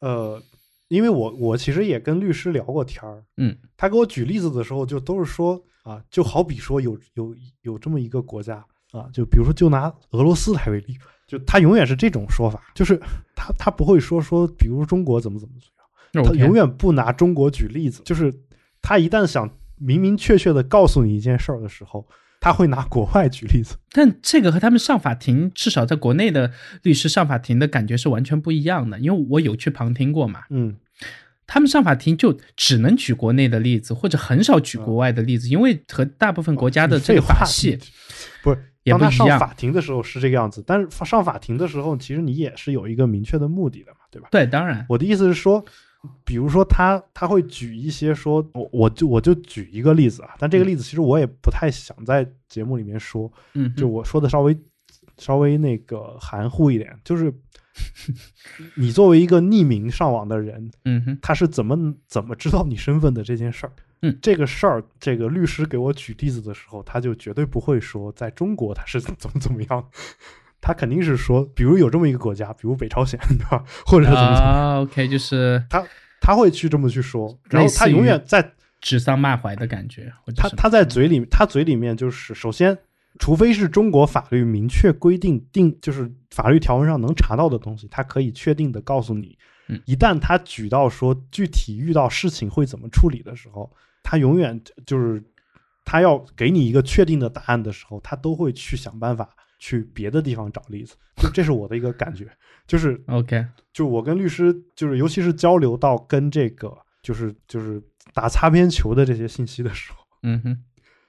[0.00, 0.42] 呃。
[0.88, 10.96] 因为我我其实也跟律师聊过天儿，嗯，他给我举例子的时候，就都是说啊，就好比说有有有这么一个国家啊，就比如说就拿俄罗斯来为例，
[11.26, 12.98] 就他永远是这种说法，就是
[13.36, 18.32] 他他不会说说，比如中国怎么怎么怎么样，他永远不拿中国举例子，就是
[18.80, 19.46] 他一旦想
[19.76, 22.08] 明明确确的告诉你一件事儿的时候。
[22.40, 28.98] 他会拿国外举例子，但这个和他们上法庭，至少在国内的律师上法庭的感觉是完全不一样的。
[29.00, 30.76] 因为我有去旁听过嘛，嗯，
[31.46, 37.78] 他们上法庭就只能举国内的例子，或者很少举国外的例子，因为和大部分国家的这个法系
[38.42, 38.64] 不是。
[38.84, 44.28] 当他上法庭的时候是这个样子，但是上法庭的时候，其实你也是有一个明确的目的的嘛，对吧？
[44.30, 45.64] 对，当然，我的意思是说。
[46.24, 54.56] 比如说他他会举一些说，我我就我就举一个例子啊，但这个例子其实我也不太想在节目里面说，嗯，就我说的稍微
[55.16, 57.34] 稍微那个含糊一点，就是
[58.76, 63.72] 你作为一个匿名上网的人， 嗯哼，他是怎么怎么知道你身份的这件事儿，
[64.02, 69.84] 嗯，这个事儿，这个律师给我举例子的时候，他就绝对不会说在中国他是怎么怎么样。
[70.60, 73.64] 他肯定是说，比如有这么一个国家，比如北朝鲜， 对吧？
[73.86, 75.84] 或者怎么怎么？OK，就是他
[76.20, 80.12] 他会去这么去说，然后他永远在指桑骂槐的感觉。
[80.36, 82.76] 他他在嘴里，他嘴里面就是首先，
[83.18, 89.36] 除非是中国法律明确规定定，就是法律条文上能查到的东西，他可以确定的告诉你。
[89.84, 93.70] 一旦他举到说具体遇到事情会怎么处理的时候，
[94.02, 95.22] 他永远就是
[95.84, 99.28] 他要给你一个确定的答案的时候，他都会去想办法
[99.58, 100.96] 去别的地方找例子。
[101.16, 102.28] 就这是我的一个感觉，
[102.66, 107.82] 就是 OK，就我跟律师就是尤其是交流到跟这个就是就是
[108.14, 110.58] 打擦边球的这些信息的时候，嗯哼，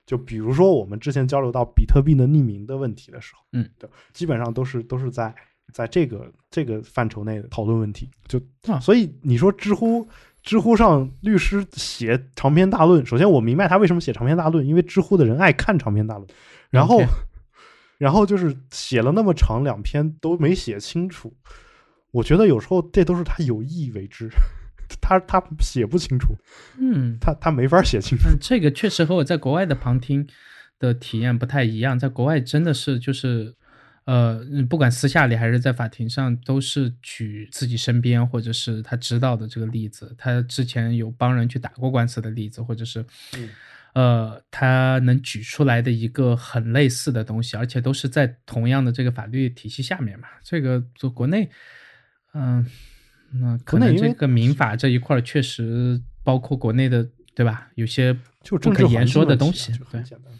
[0.06, 5.34] 就比如说我们之前交流到比特币的匿名的问题的时候，嗯，对，基本上都是都是在。
[5.72, 10.04] 在这个这个范畴内讨论问题，就啊，所以你说知乎
[10.41, 16.28] 知乎上律师写长篇大论，首先我明白他为什么写长篇大论，因为知乎的人爱看长篇大论，
[16.72, 17.00] 然后
[18.00, 21.32] 然后就是写了那么长两篇都没写清楚，
[22.10, 24.28] 我觉得有时候这都是他有意为之，
[25.00, 26.36] 他他写不清楚，
[26.80, 30.28] 嗯，他他没法写清楚，这个确实和我在国外的旁听
[30.80, 33.54] 的体验不太一样，在国外真的是就是。
[34.06, 43.06] 呃，不管私下里还是在法庭上，都是举自己身边或者是他知道的这个例子，他之前有帮人去打过官司的例子，或者是，
[44.00, 50.30] 呃，他能举出来的一个很类似的东西，而且都是在同样的这个法律体系下面嘛。
[50.41, 51.50] 这个做国内，
[52.34, 52.66] 嗯，
[53.34, 57.70] 那可能这个民法这一块确实包括国内的，对吧？
[57.76, 60.34] 有些就不可言说的东西，很简单。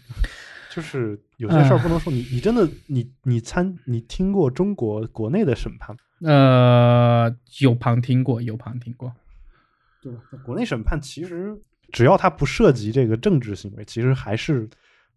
[0.72, 5.98] 就是有些事儿不能说，你你真的你你参你听过中国国内的审判？
[6.22, 9.14] 呃，有旁听过，有旁听过。
[10.02, 11.54] 对吧，国内审判其实
[11.92, 14.70] 只要它不涉及这个政治行为，其实还是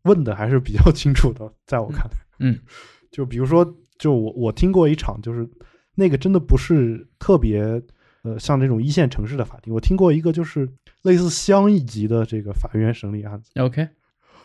[0.02, 1.52] 问的还是比较清楚的。
[1.66, 2.58] 在我看来，嗯，
[3.10, 3.64] 就比如说，
[3.98, 5.48] 就我我听过一场，就是
[5.94, 7.82] 那个真的不是特别
[8.22, 10.68] 呃像这种一线城市的法庭，我听过一个就是
[11.02, 13.50] 类似乡一级的这个法院审理案子。
[13.60, 13.88] OK。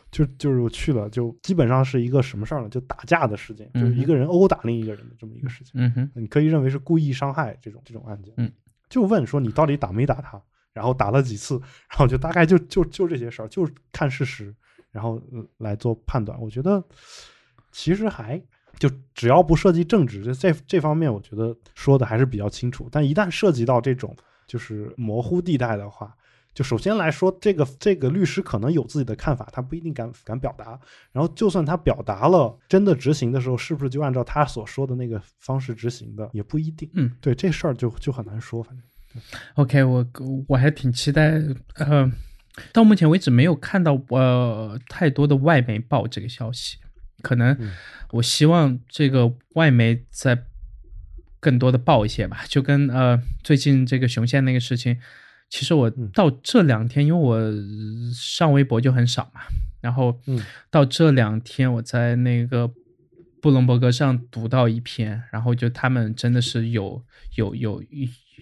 [0.09, 2.69] 就就是我去了，就基本上是一个什么事儿呢？
[2.69, 5.73] 就打架的事件，就是一个人殴打另一个人的这么一个事情。
[5.75, 8.33] 嗯哼，你可以认为是故意伤害这种这种案件。
[8.37, 8.49] 嗯，
[8.89, 10.41] 就问说你到底打没打他，
[10.77, 11.59] 然后打了几次，
[11.89, 14.55] 然后就大概就就就这些事儿，就是看事实，
[14.91, 15.19] 然后
[15.57, 16.39] 来做判断。
[16.39, 16.83] 我觉得
[17.71, 18.39] 其实还
[18.77, 22.87] 就只要不涉及政治，这这这方面，我觉得说的还是比较清楚。
[22.91, 24.15] 但一旦涉及到这种
[24.45, 26.15] 就是模糊地带的话，
[26.53, 30.79] 就首先来说，这个这个律师可能有自己的看法，他不一定敢敢表达。
[31.11, 36.89] 然后，就算他表达了，真的执行的时候，是不是就按照他所说的那个方式执行的，也不一定。
[36.93, 38.63] 嗯，对，这事儿就就很难说。
[38.63, 38.83] 反正
[39.55, 40.05] ，OK，我
[40.47, 41.41] 我还挺期待。
[41.75, 42.11] 呃，
[42.71, 46.77] 到目前为止没有看到呃太多的外媒报这个消息，
[47.21, 47.57] 可能
[48.11, 50.45] 我希望这个外媒再
[51.39, 52.43] 更多的报一些吧。
[52.47, 54.97] 就跟呃最近这个雄县那个事情。
[55.49, 57.39] 其实我到这两天，因为我
[58.13, 59.39] 上微博就很少嘛，
[59.79, 60.19] 然后
[60.69, 62.69] 到这两天我在那个
[63.41, 67.01] 布隆伯格上读到一篇，然后就他们真的是有
[67.35, 67.81] 有有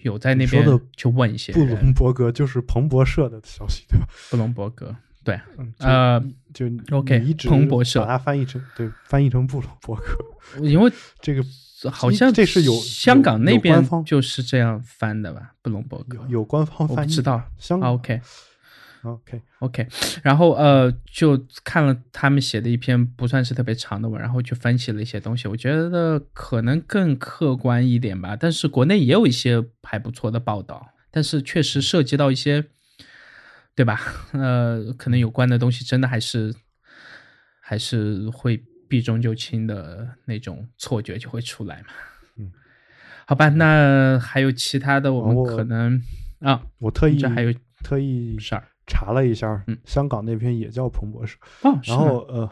[0.02, 0.64] 有在那边
[0.96, 1.52] 去问一些。
[1.52, 4.06] 布隆伯格就是彭博社的消息对吧？
[4.30, 4.94] 布隆伯格
[5.24, 5.40] 对，
[5.78, 6.22] 呃，
[6.54, 11.44] 就 OK，彭博社把它翻译成对，翻译成布隆伯格，因为 这个。
[11.92, 15.52] 好像这是有香港那边就是这样翻的吧？
[15.60, 17.40] 布隆伯格有官方翻译，知道。
[17.58, 17.78] 香
[19.06, 19.88] OK，OK，OK。
[20.22, 25.48] 然后呃，就看了他们写的一篇不算是特别长的文，然后去分析了一些东西。
[25.48, 28.36] 我觉得可能更客观一点吧。
[28.36, 32.64] 但是国内也有一些还不错的报道，但是确实涉及到一些，
[33.74, 34.00] 对吧？
[34.32, 36.54] 呃，可能有关的东西真的还是
[37.60, 38.62] 还是会。
[38.88, 41.86] 避重就轻的那种错觉就会出来嘛，
[42.36, 42.52] 嗯，
[43.26, 46.00] 好吧，那还有其他的，我们可能
[46.38, 47.52] 啊，我特意这还有
[47.82, 52.50] 特意事儿查了一下，嗯，香港那篇也叫彭博士哦，然后呃，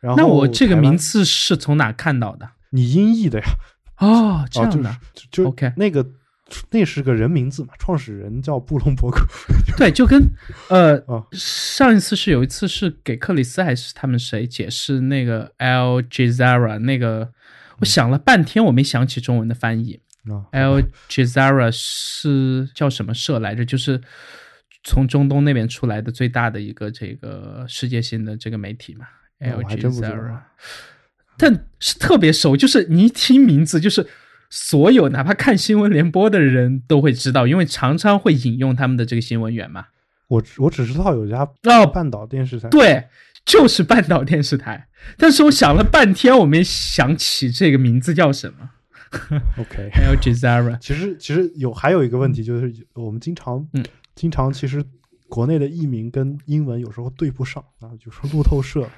[0.00, 2.48] 然后那我这个名字是从哪看到的？
[2.70, 3.46] 你音译的呀？
[3.98, 4.96] 哦，这样的，
[5.30, 6.06] 就 OK，那个。
[6.70, 7.70] 那是个人名字嘛？
[7.78, 9.18] 创始人叫布隆伯格。
[9.78, 10.20] 对，就跟
[10.68, 11.02] 呃，
[11.32, 17.32] 上一次是有一次是给克里斯还是他们谁解释那个 Al Jazeera 那个，
[17.78, 20.02] 我想了半天，我没想起中文的翻译。
[20.52, 23.64] Al Jazeera 是叫什么社来着？
[23.64, 24.02] 就是
[24.84, 29.06] 从中东那边出来的最大的一个这个世界性的这个媒体嘛。
[29.40, 30.38] Al Jazeera，
[31.36, 34.06] 但是特别熟，就是你一听名字就是。
[34.50, 39.86] 所有哪怕看新闻联播的人都会知道，因为常常会引用他们的这个新闻源嘛。
[40.28, 43.08] 我我只知道有家哦半岛电视台，对，
[43.44, 44.86] 就是半岛电视台。
[45.18, 48.70] 但是我想了半天，我没想起这个名字叫什么。
[49.58, 50.78] OK，Al Jazeera。
[50.78, 53.84] 其实其实有还有一个问题，就是我们经常嗯，
[54.14, 54.84] 经常其实
[55.28, 58.88] 国内的译名跟英文有时候对不上啊，就说路透社、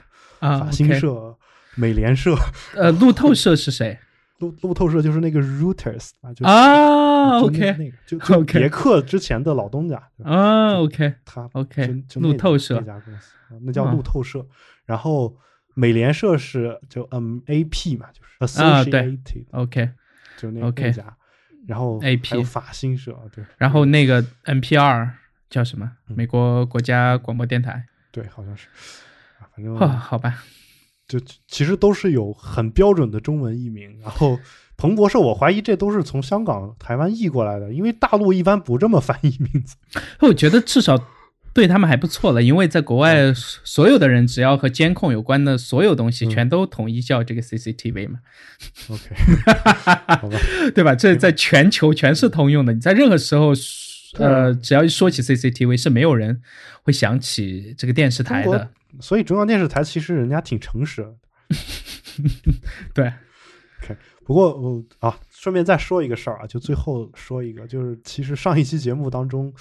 [0.40, 1.36] 啊法新社、
[1.74, 2.34] 美联社。
[2.74, 3.98] 呃，路透社是谁？
[4.38, 7.74] 路路透社就是那个 Reuters 啊，就啊？OK。
[7.78, 11.14] 那个就别克之前的老东家，啊，OK。
[11.24, 12.74] 他 OK，路透社。
[12.74, 13.92] 那家公司，啊那叫啊。
[13.92, 14.46] 路透社。
[14.84, 15.34] 然后
[15.72, 18.92] 美联社是就 MAP 嘛，就是啊对。
[18.92, 19.90] Associated，、OK，
[20.36, 21.16] 就那那家。
[21.66, 25.10] 然后 AP 法新社，对，然后那个 NPR
[25.50, 25.90] 叫什么？
[26.08, 27.84] 嗯美国国家广播电台。
[28.10, 28.68] 对，好像是，
[29.38, 30.42] 啊反正哦，好吧，
[31.06, 33.98] 就其实都是有很标准的中文译名。
[34.00, 34.38] 然后
[34.76, 39.76] 彭博社，我怀疑这都是从香港、台湾译过来的，因为大陆一般不这么翻译名字。
[40.20, 40.96] 我觉得至少
[41.56, 48.18] 对他们还不错了，因为在国外，所有的人只要和监控有关的所有东西，嗯全都统一叫这个 CCTV 嘛
[48.90, 49.14] ，OK，
[50.20, 50.38] 好吧，
[50.74, 50.94] 对吧？
[50.94, 53.54] 这在全球全是通用的，你在任何时候。
[54.18, 56.40] 呃，只要一说起 CCTV，是没有人
[56.82, 58.70] 会想起这个电视台的。
[58.98, 61.14] 所以中央电视台其实人家挺诚实的。
[62.94, 63.12] 对，
[64.24, 69.52] 不过我、啊，顺便再说一个事儿啊，就最后说一个，就是其实上一期节目当中，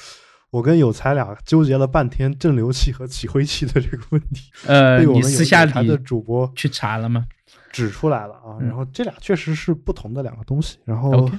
[0.56, 7.26] 我跟有才俩纠结了半天正流器和起灰器的这个问题， 呃，被我你们私下里的主播去查了吗？
[7.74, 8.56] 指出来了啊。
[8.62, 10.78] 嗯然后这俩确实是不同的两个东西。
[10.86, 11.30] 然后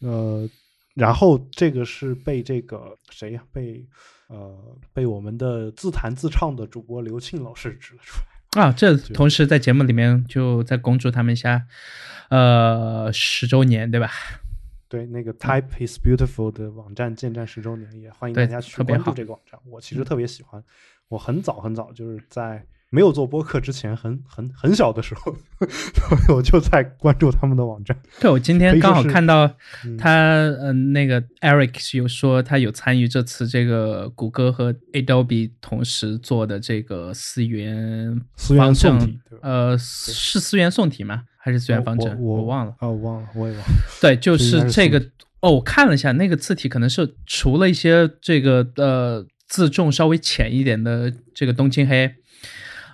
[0.00, 0.48] 呃，
[0.94, 3.86] 然后这个是被这个谁呀、被
[4.28, 4.56] 呃
[4.94, 8.16] 被我们的自弹自唱的主播刘庆老师指了出
[8.54, 8.62] 来。
[8.62, 11.66] 啊，这同时在节目里面就再恭祝他们一下，
[12.30, 14.10] 呃，十周年，对吧？
[14.90, 19.58] 对，那个 Type is Beautiful 的网站建站十周年，也欢迎大家去关注这个网站。
[19.64, 20.60] 我其实特别喜欢，
[21.08, 25.32] 我很早很早就是在没有做播客之前，很很很小的时候，
[26.34, 27.96] 我就在关注他们的网站。
[28.18, 29.46] 对，我今天刚好看到
[29.84, 30.10] 嗯他，
[30.60, 39.20] 嗯，那个 Eric 有说他有参与这次这个谷歌和 Adobe 同时做的这个思源思源方正宋体？
[39.40, 41.26] 呃，是思源宋体吗？
[41.42, 42.20] 还是思源方阵？
[42.20, 42.74] 我我忘了。
[42.78, 43.74] 啊，我忘了，我也忘了。
[44.00, 45.02] 对，就是这个
[45.40, 52.14] 哦，我看了一下，那个字体可能是除了一些这个呃字重稍微浅一点的这个东青黑。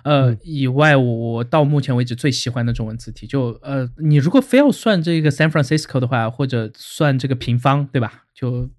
[0.07, 8.23] 呃，嗯以外，我到目前为止最喜欢的中文字体，就呃，你如果非要算这个 San Francisco 的话，或者算这个平方，对吧？
[8.33, 8.69] 就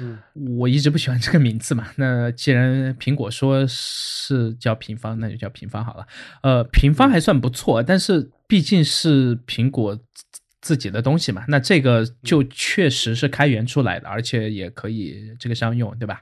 [0.00, 0.18] 嗯，
[0.58, 1.88] 我一直不喜欢这个名字嘛。
[1.96, 6.06] 那既然苹果说是叫平方，那就叫平方好了。
[6.42, 16.20] 呃，平方还算不错，但是毕竟是苹果自自己的东西嘛，那这个就确实是开源出来的，而且也可以这个商用，对吧？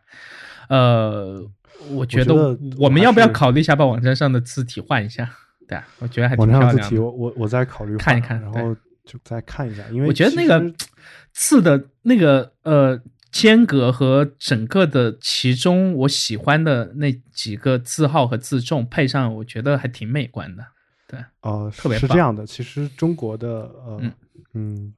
[0.69, 1.45] 呃，
[1.91, 5.31] 我觉得我们要不要考虑一下把网站上的字体换一下？
[5.69, 7.05] 对啊，我觉得还挺网漂站上字体，亮。
[7.05, 10.75] 我我我再考虑看一看然后就再看一下，因为我觉得那个
[11.33, 20.65] 字的那个呃间隔和整个的其中我喜欢的那几个字号和字重配上，我觉得还挺美观的。
[21.09, 23.49] 对，呃，特别是这样的，其实中国的
[23.87, 24.13] 呃嗯
[24.55, 24.95] 嗯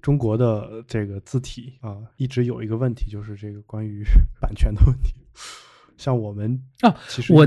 [0.00, 4.04] 中国的这个字体啊、一直有一个问题，就是这个关于
[4.40, 5.14] 版权的问题。
[5.98, 7.46] 像我们啊其实我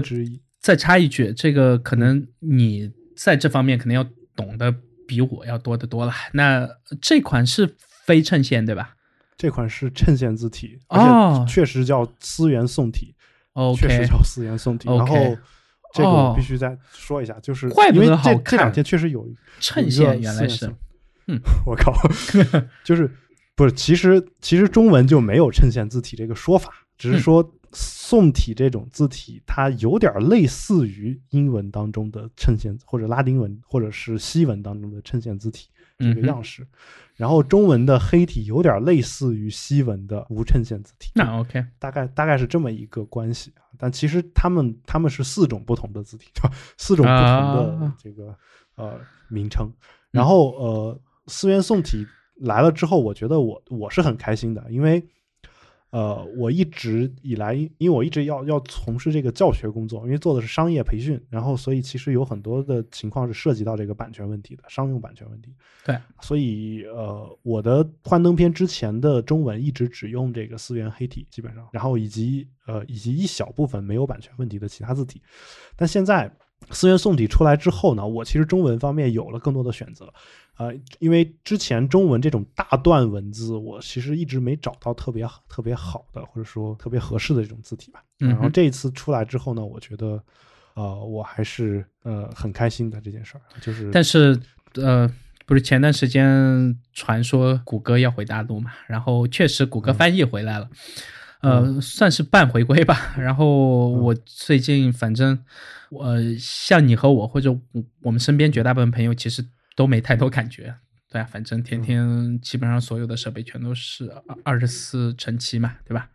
[0.59, 4.71] 再插一句，这个可能你在这方面可能要懂得
[5.07, 6.13] 比我要多得多了。
[6.33, 6.69] 那
[7.01, 7.75] 这款是
[8.05, 8.95] 非衬线对吧？
[9.37, 13.15] 这款是衬线字体，而哦且确实叫思源宋体，
[13.75, 14.87] 确实叫思源宋体。
[14.87, 15.15] 然后
[15.95, 16.29] 这个哦。
[16.29, 19.27] 我必须再说一下，就是怪不因为这这两天确实有
[19.59, 20.71] 衬线原来是。
[21.25, 21.91] 嗯， 我靠，
[22.83, 23.09] 就是
[23.55, 23.71] 不是？
[23.71, 27.19] 其实其实中文就没有衬线字体这个说法，只是嗯。
[27.19, 36.67] 说宋体这种字体，它有点类似于英文当中的衬线，或者拉丁文或者是西文当中的衬线字体这个样式。
[37.15, 43.61] 然后中文的黑体有点类似于西文的无衬线字体，那 OK，大概大概是这么一个关系啊。
[43.77, 46.29] 但其实他们他们是四种不同的字体，
[46.77, 48.35] 四种不同的啊这个、
[48.75, 48.99] 呃
[49.29, 49.71] 名称。
[50.09, 55.01] 然后呃，思源宋体来了之后，我觉得我我是很开心的，因为
[55.91, 65.53] 呃，我一直以来，因因为我一直要要从事这个教学工作，因为做的是商业培训，然后所以其实有很多的情况是涉及到这个版权问题的，商用版权问题。
[65.85, 75.21] 对，所以呃，我的幻灯片之前的中文一直只用这个思源黑体，基本上，然后以及呃以及一小部分没有版权问题的其他字体，
[75.75, 76.33] 但现在
[76.69, 80.13] 思源宋体出来之后呢，我其实中文方面有了更多的选择，
[80.57, 90.21] 呃，因为之前中文这种大段文字，我其实一直没找到特别特别好的或者说特别合适的这种字体吧，然后这一次出来之后呢，我觉得。
[90.73, 94.39] 呃，我还是呃很开心的这件事儿，就是但是
[94.75, 95.05] 呃，
[95.45, 100.69] 不是前段时间传说谷歌要回大陆嘛，然后确实谷歌翻译回来了。
[101.41, 103.13] 呃，算是半回归吧。
[103.19, 105.37] 然后我最近反正，
[105.89, 107.55] 我像你和我或者
[108.01, 109.45] 我们身边绝大部分朋友，其实
[109.75, 110.75] 都没太多感觉。
[111.09, 116.09] 对啊，反正天天基本上所有的设备全都是二二十四乘七嘛，对吧？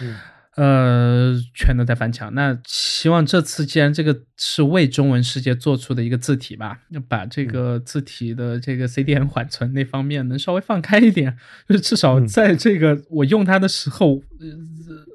[0.00, 0.16] 嗯。
[0.58, 2.34] 呃，全都在翻墙。
[2.34, 11.36] 那希望这次既然这个是为中文世界做出的一个字体吧，把这个字体的这个 CDN 缓存那方面能稍微放开一点，
[11.68, 14.20] 就是至少在这个我用它的时候，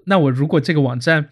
[0.05, 1.27] 那我如果这个网站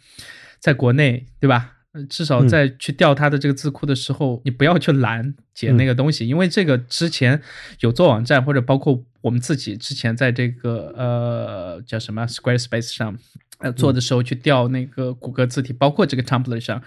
[0.60, 1.78] 在国内，对吧？
[2.10, 7.42] 至少在去调它的这个字库的时候，你不要去拦截那个东西，因为这个之前
[7.80, 13.18] 有做网站或者包括我们自己之前在这个呃叫什么 Squarespace 上。
[13.62, 16.82] 呃，做的时候去调那个谷歌字体，包括这个 template 上，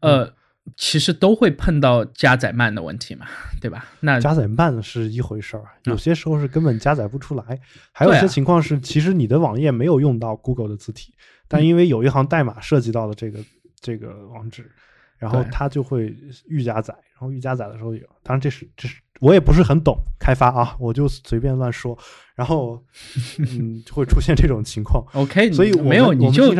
[0.00, 0.32] 呃，
[0.76, 3.26] 其实都会碰到加载慢的问题嘛，
[3.60, 3.86] 对吧？
[4.00, 7.60] 那加载慢是一回事儿，有些时候是根本加载不出来，
[7.92, 11.12] 还有一些情况是，其实你的网页没有用到 Google 的字体，
[11.48, 13.38] 但因为有一行代码涉及到了这个
[13.80, 14.70] 这个网址，
[15.18, 16.14] 然后它就会
[16.46, 21.96] 预加载，然后预加载的时候有，当然这是这是我也不是很懂开发啊，我就随便乱说。
[22.34, 22.82] 然后，
[23.38, 25.04] 嗯，就会出现这种情况。
[25.12, 26.52] OK，所以没有你就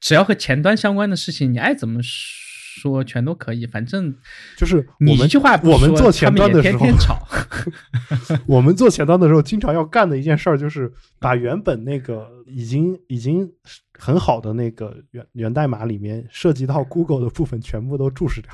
[0.00, 2.47] 只要和前端相关的事情，你爱怎么说
[3.04, 3.66] 全都可以。
[3.66, 4.14] 反正
[4.56, 7.26] 就是你一句话， 我们做前端的时候，天天吵。
[8.46, 13.50] 我们做前端的时候，经常要干的一件事儿，就是把原本那个已经已经
[13.98, 18.50] 很好的那个源源代码里面涉及到 Google 的部分，全部都注释掉。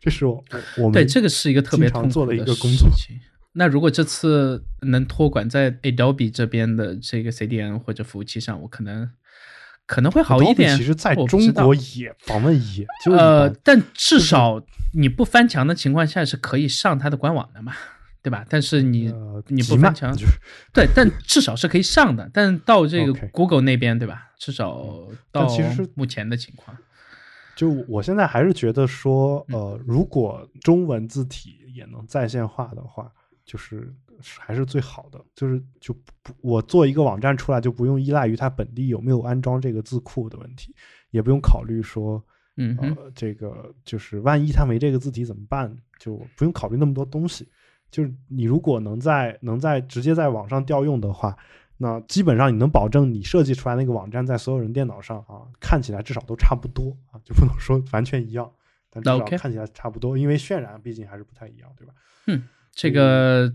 [0.00, 0.42] 这是我
[0.78, 2.88] 我们对这个是一个特别常做的一个工作。
[3.54, 9.06] 那如果这次能托管在 Adobe 这边的这个 CDN 或者服务器上，我可能
[9.86, 10.76] 可能会好一点。
[10.76, 14.62] 其实在中国也访问也就呃，但至少
[14.94, 17.72] 你不翻墙的情况下是可以上它的官网的嘛，
[18.22, 18.44] 对吧？
[18.48, 19.12] 但是你
[19.48, 20.16] 你不翻墙，
[20.72, 22.30] 对，但至少是可以上的。
[22.32, 24.30] 但到这个 Google 那边，对吧？
[24.38, 26.76] 至少到其实目前的情况，
[27.54, 33.10] 就我现在还是觉得说，呃，如果中文字体也能在线化的话。
[33.44, 33.92] 就是
[34.38, 35.92] 还是最好的，就是就
[36.22, 40.74] 不我做一个网站出来就不用依赖于它本地有没有安装这个字库的问题，
[41.10, 42.22] 也不用考虑说，
[42.56, 47.48] 嗯呃，这个就是万一它没这个字体怎么办，就不用考虑那么多东西。
[47.90, 51.36] 就是你如果能在能在直接在网上调用的话，
[51.76, 58.50] 那基本上你能保证你设计出来那个网站在所有人电脑上啊看起来至少都差不多啊，就不能说完全一样，
[58.88, 61.92] 但至少看起来差不多，因为渲染毕竟还是不太一样，对吧？
[62.26, 62.42] 嗯。
[62.74, 63.52] 这个，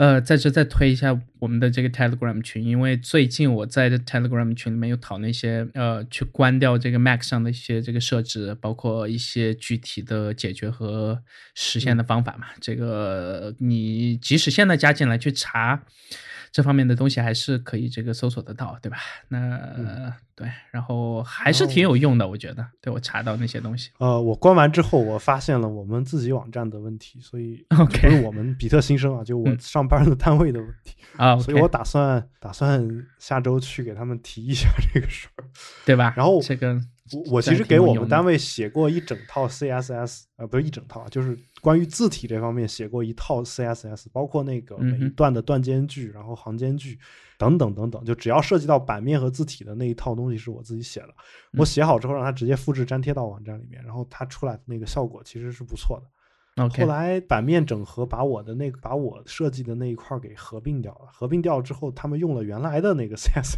[0.00, 11.22] 呃，在这再推一下我们的这个 Telegram 群，因为最近我在 Telegram 群里面有讨论一些，呃，去关掉这个 Mac 上的一些这个设置，包括一些具体的解决和
[11.54, 12.46] 实现的方法嘛。
[12.62, 15.82] 这个你即使现在加进来去查。
[16.52, 18.98] 这方面的东西还是可以这个搜索得到，对吧？
[19.28, 22.66] 那对，然后还是挺有用的，我觉得。
[22.80, 23.90] 对我查到那些东西。
[23.98, 31.36] 呃，我关完之后，我发现了我们自己网站的问题，所以 不是我们比特新生啊，就我上班的单位的问题啊。
[31.38, 35.44] 所以我打算打算下周去给他们提一下这个事儿，
[35.84, 36.12] 对吧？
[36.16, 36.80] 然后这个。
[37.12, 46.98] 我我其实给我们单位写过一整套 CSS，呃，不是一整套，就是关于字体这方面写过一套 CSS，包括那个每一段的段间距，然后行间距
[47.38, 51.14] 等等等等，就只要涉及到版面和字体的那一套东西是我自己写的。
[51.58, 56.06] 我写好之后让它直接复制粘贴到网站里面，然后它出来的那个效果其实是不错的。
[56.56, 61.08] 后来版面整合，把我的那个把我设计的那一块给合并掉了。
[61.10, 63.54] 合并掉之后，他们用了原来的那个 CSS，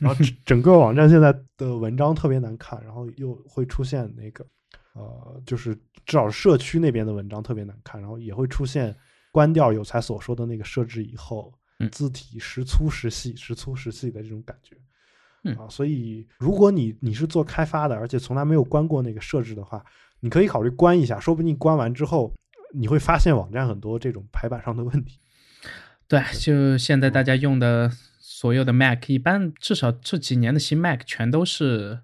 [0.00, 4.44] 然后 整个网站现在的文章特别难看，然后又会出现那个
[4.94, 5.76] 呃，就是
[6.06, 8.96] 至少社区那边的文章特别难看，然后也会出现
[9.30, 11.52] 关掉有才所说的那个设置以后，
[11.92, 14.76] 字体时粗时细、时粗时细的这种感觉。
[15.56, 19.84] 啊，所以如果你你是做开发的，而且从来没有关过那个设置的话。
[20.24, 22.32] 你可以考虑关一下，说不定关完之后，
[22.72, 25.20] 你会发现网站很多这种排版上的问题。
[26.08, 32.00] 对，就现在大家用的所有的 Mac，一般至少这几年的新 Mac 全都是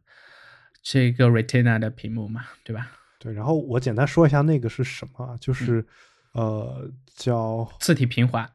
[0.83, 2.93] 这个 Retina 的屏幕嘛，对吧？
[3.19, 5.83] 对，然后我简单说一下那个是什么，就是
[6.33, 8.47] 呃，叫字体平滑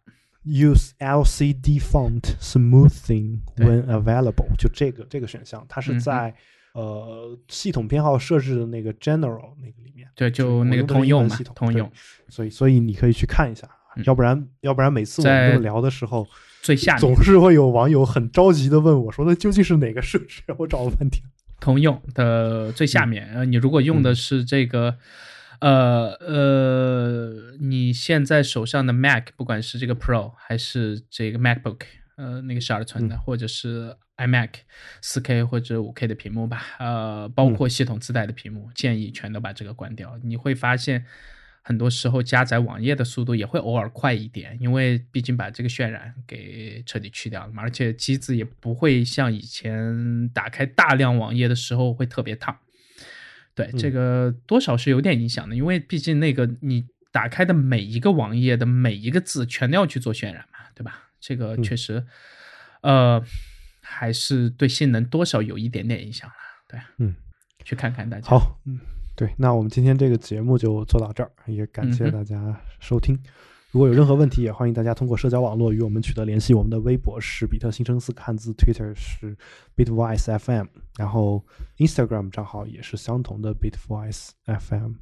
[0.45, 6.35] ，Use LCD Font Smoothing when available，就这个这个选项，它是在。
[6.75, 11.89] 呃，系统偏好设置的那个 General 那个里面，对，就那个通用嘛，通用。
[12.27, 13.65] 所以，所以你可以去看一下，
[14.03, 16.27] 要不然，要不然每次我们这么聊的时候，
[16.61, 21.23] 最下总是会有网友很着急的问我说：“那究竟是哪个设置？”我找了半天，
[21.61, 23.25] 通用的最下面。
[23.33, 24.97] 呃，你如果用的是这个，
[25.61, 31.79] 呃呃，你现在手上的 Mac，不管是这个 Pro 还是这个 MacBook。
[32.15, 34.49] 呃，那个十二寸的，或者是 iMac
[35.01, 40.17] 四 K 或者五 K 的屏幕吧，呃，包括系统自带的屏幕，建议全都把这个关掉。
[40.23, 41.05] 你会发现，
[41.61, 52.57] 很多时候加载网页的速度也会偶尔快一点，因为毕竟把这个渲染给彻底去掉了嘛，而且机子也不会像以前打开大量网页的时候会特别烫。
[53.53, 56.87] 对，这个多少是有点影响的，因为毕竟那个你。
[57.11, 61.11] 打开的每一个网页的每一个字，全都要去做渲染嘛，对吧？
[61.27, 62.05] 这个确实，
[62.81, 63.19] 呃，
[63.81, 66.35] 还是对性能多少有一点点影响了。
[66.67, 67.15] 对，嗯，
[67.63, 68.29] 去看看大家。
[68.29, 68.79] 好，嗯，
[69.15, 73.19] 对，那我们今天这个节目就做到这儿，也感谢大家收听。
[73.71, 76.53] 如果有任何问题，也欢迎大家通过社交网络与我们取得联系。
[76.53, 79.35] 我们的微博是比特新生四个汉字，Twitter 是
[79.75, 81.43] Bitwise FM，然后
[81.77, 84.93] Instagram 账号也是相同的 Bitwise FM。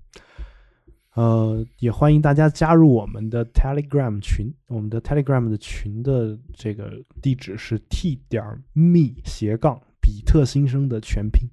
[1.15, 4.52] 呃，也欢迎大家加入我们的 Telegram 群。
[4.68, 6.91] 我们的 Telegram 的群的这个
[7.22, 11.48] 地址是 t 点 me 斜杠比特新生的全拼。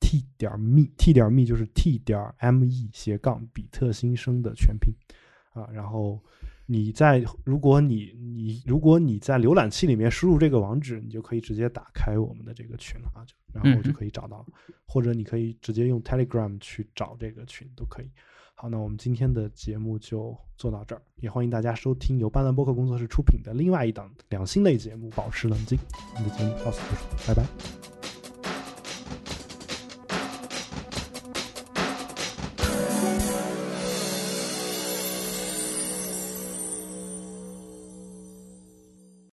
[0.00, 4.94] t 点 me t 点 me 就是 t 点 me 斜杠比特新生的全拼
[5.52, 5.68] 啊。
[5.70, 6.18] 然后
[6.64, 14.46] 你在如果你你如果你在浏览器里面输入这个网址，你就可以直接打开我们的这个群了啊，就然后就可以找到。
[14.86, 18.10] 或者你可以直接用 Telegram 去找这个群都可以。
[18.54, 25.76] 好，那我们今天的节目就做到这儿，也欢迎大家收听由斑斓播客工作室出品的另外一档两性类节目《保持冷静》。
[26.14, 28.01] 我们的节目到此结束，拜拜。